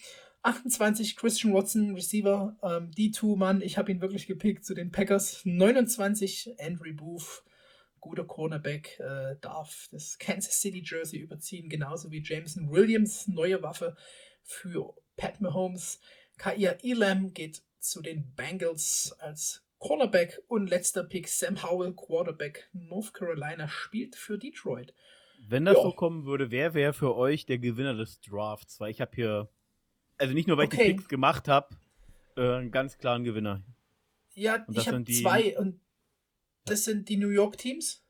[0.44, 5.42] 28 Christian Watson, Receiver, ähm, D2-Mann, ich habe ihn wirklich gepickt zu den Packers.
[5.44, 7.44] 29 Andrew Booth,
[8.02, 13.96] guter Cornerback, äh, darf das Kansas City Jersey überziehen, genauso wie Jameson Williams, neue Waffe
[14.44, 16.02] für Pat Mahomes.
[16.38, 23.14] Kair Elam geht zu den Bengals als Cornerback und letzter Pick Sam Howell, Quarterback North
[23.14, 24.94] Carolina, spielt für Detroit.
[25.48, 25.84] Wenn das jo.
[25.84, 28.80] so kommen würde, wer wäre für euch der Gewinner des Drafts?
[28.80, 29.50] Weil ich habe hier,
[30.18, 30.82] also nicht nur, weil okay.
[30.82, 31.76] ich die Picks gemacht habe,
[32.38, 33.64] äh, einen ganz klaren Gewinner.
[34.36, 35.80] Ja, ich habe zwei und
[36.66, 38.06] das sind die New York Teams,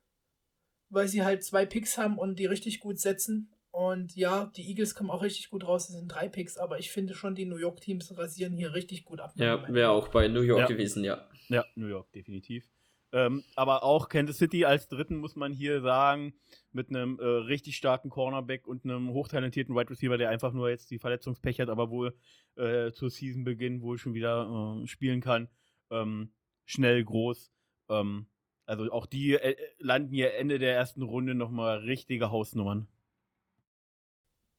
[0.89, 3.53] weil sie halt zwei Picks haben und die richtig gut setzen.
[3.71, 5.87] Und ja, die Eagles kommen auch richtig gut raus.
[5.87, 9.05] Das sind drei Picks, aber ich finde schon, die New York Teams rasieren hier richtig
[9.05, 9.31] gut ab.
[9.35, 10.67] Ja, wäre auch bei New York ja.
[10.67, 11.25] gewesen, ja.
[11.47, 12.69] Ja, New York, definitiv.
[13.13, 16.33] Ähm, aber auch Kansas City als dritten muss man hier sagen,
[16.71, 20.91] mit einem äh, richtig starken Cornerback und einem hochtalentierten Wide Receiver, der einfach nur jetzt
[20.91, 22.15] die Verletzungspech hat, aber wohl
[22.55, 23.45] äh, zur Season
[23.81, 25.49] wohl schon wieder äh, spielen kann.
[25.89, 26.31] Ähm,
[26.65, 27.51] schnell, groß.
[27.89, 28.27] Ähm,
[28.71, 32.87] also auch die äh, landen hier Ende der ersten Runde nochmal richtige Hausnummern.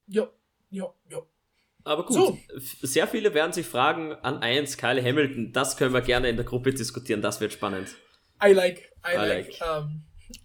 [0.06, 0.28] Ja,
[0.70, 1.22] ja, ja.
[1.84, 2.38] Aber gut, so.
[2.82, 5.52] sehr viele werden sich fragen an 1 Kyle Hamilton.
[5.52, 7.96] Das können wir gerne in der Gruppe diskutieren, das wird spannend.
[8.44, 9.58] I like, I, I like.
[9.58, 9.60] like.
[9.62, 10.04] Um,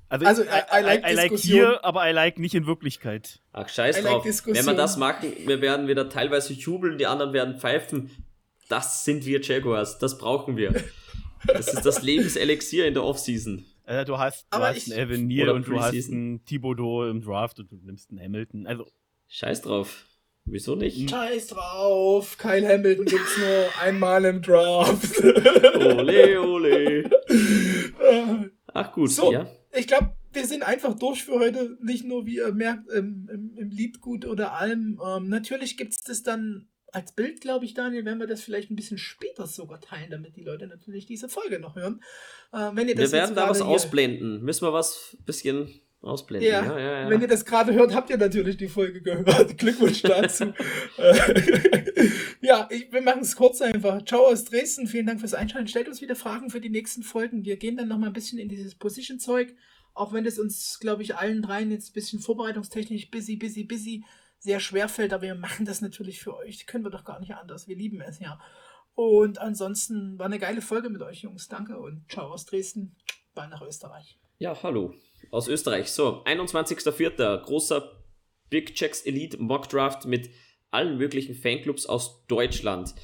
[0.09, 3.41] ähm, also, also I, I, like, I, like hier, aber I like nicht in Wirklichkeit.
[3.51, 4.25] Ach, scheiß drauf.
[4.25, 8.11] Like Wenn wir das machen, wir werden wieder teilweise jubeln, die anderen werden pfeifen.
[8.69, 10.73] Das sind wir Jaguars, das brauchen wir.
[11.45, 13.65] Das ist das Lebenselixier in der Offseason.
[13.85, 17.59] Äh, du hast, du hast einen Evan Neal und du hast einen Thibodeau im Draft
[17.59, 18.67] und du nimmst einen Hamilton.
[18.67, 18.85] Also.
[19.27, 20.05] Scheiß drauf.
[20.45, 21.09] Wieso nicht?
[21.09, 22.37] Scheiß drauf.
[22.37, 25.21] Kyle Hamilton gibt's nur einmal im Draft.
[25.21, 27.09] ole, ole.
[28.73, 29.47] Ach gut, so, ja.
[29.75, 31.77] Ich glaube, wir sind einfach durch für heute.
[31.81, 35.01] Nicht nur, wie ihr merkt, im, im, im Liedgut oder allem.
[35.05, 38.75] Ähm, natürlich gibt's das dann als Bild, glaube ich, Daniel, werden wir das vielleicht ein
[38.75, 42.01] bisschen später sogar teilen, damit die Leute natürlich diese Folge noch hören.
[42.53, 44.41] Äh, wenn ihr das wir werden da was ausblenden.
[44.41, 46.49] Müssen wir was bisschen Ausblenden.
[46.49, 47.09] Ja, ja, ja, ja.
[47.09, 49.57] wenn ihr das gerade hört, habt ihr natürlich die Folge gehört.
[49.57, 50.53] Glückwunsch dazu.
[52.41, 54.05] ja, ich, wir machen es kurz einfach.
[54.05, 54.87] Ciao aus Dresden.
[54.87, 55.67] Vielen Dank fürs Einschalten.
[55.67, 57.45] Stellt uns wieder Fragen für die nächsten Folgen.
[57.45, 59.55] Wir gehen dann nochmal ein bisschen in dieses Position-Zeug.
[59.95, 64.03] Auch wenn es uns, glaube ich, allen dreien jetzt ein bisschen vorbereitungstechnisch busy, busy, busy
[64.39, 65.13] sehr schwer fällt.
[65.13, 66.65] Aber wir machen das natürlich für euch.
[66.65, 67.67] Können wir doch gar nicht anders.
[67.67, 68.39] Wir lieben es ja.
[68.93, 71.47] Und ansonsten war eine geile Folge mit euch, Jungs.
[71.47, 72.95] Danke und ciao aus Dresden.
[73.35, 74.19] Bye nach Österreich.
[74.39, 74.93] Ja, hallo
[75.31, 75.91] aus Österreich.
[75.91, 77.43] So, 21.04.
[77.43, 78.03] großer
[78.49, 80.29] Big Checks Elite Mock Draft mit
[80.71, 82.95] allen möglichen Fanclubs aus Deutschland.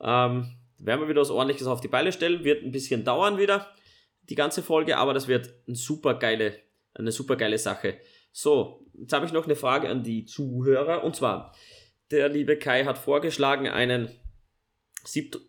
[0.00, 2.44] Ähm, werden wir wieder was ordentliches auf die Beine stellen.
[2.44, 3.72] Wird ein bisschen dauern wieder,
[4.22, 6.58] die ganze Folge, aber das wird eine super geile,
[6.94, 7.98] eine super geile Sache.
[8.40, 11.02] So, jetzt habe ich noch eine Frage an die Zuhörer.
[11.02, 11.52] Und zwar,
[12.12, 14.10] der liebe Kai hat vorgeschlagen, einen
[15.02, 15.40] siebten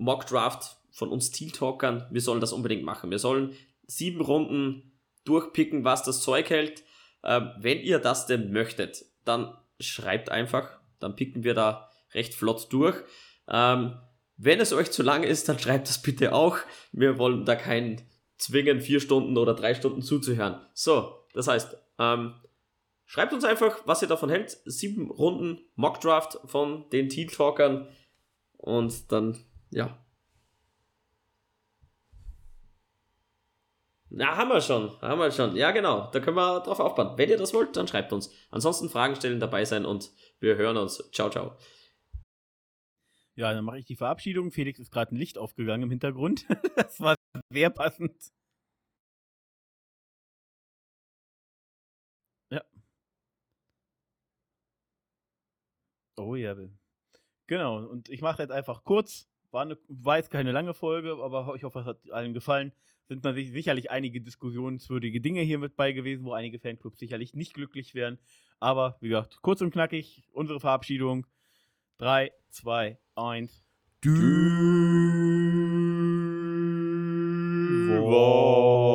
[0.00, 2.08] Mock Draft von uns Teal Talkern.
[2.10, 3.12] Wir sollen das unbedingt machen.
[3.12, 3.54] Wir sollen
[3.86, 6.82] sieben Runden durchpicken, was das Zeug hält.
[7.22, 12.66] Ähm, wenn ihr das denn möchtet, dann schreibt einfach, dann picken wir da recht flott
[12.72, 12.96] durch.
[13.46, 13.96] Ähm,
[14.36, 16.58] wenn es euch zu lang ist, dann schreibt das bitte auch.
[16.90, 18.02] Wir wollen da keinen
[18.38, 20.60] zwingen, vier Stunden oder drei Stunden zuzuhören.
[20.72, 22.34] So, das heißt, ähm,
[23.04, 24.58] schreibt uns einfach, was ihr davon hält.
[24.64, 27.88] Sieben Runden Mockdraft von den Teal Talkern.
[28.56, 29.38] Und dann,
[29.70, 29.98] ja,
[34.16, 35.56] Na, haben wir schon, haben wir schon.
[35.56, 37.18] Ja, genau, da können wir drauf aufbauen.
[37.18, 38.32] Wenn ihr das wollt, dann schreibt uns.
[38.50, 41.10] Ansonsten Fragen stellen, dabei sein und wir hören uns.
[41.10, 41.56] Ciao, ciao.
[43.34, 44.52] Ja, dann mache ich die Verabschiedung.
[44.52, 46.46] Felix ist gerade ein Licht aufgegangen im Hintergrund.
[46.76, 47.16] das war
[47.50, 48.14] sehr passend.
[56.16, 56.54] Oh ja.
[57.46, 59.28] Genau, und ich mache jetzt einfach kurz.
[59.50, 62.72] War, eine, war jetzt keine lange Folge, aber ich hoffe, es hat allen gefallen
[63.08, 67.54] sind natürlich sicherlich einige diskussionswürdige Dinge hier mit bei gewesen, wo einige Fanclubs sicherlich nicht
[67.54, 68.18] glücklich wären.
[68.60, 71.26] Aber wie gesagt, kurz und knackig, unsere Verabschiedung.
[71.98, 73.64] 3, 2, 1.
[74.00, 74.10] Du.
[78.00, 78.93] Wow.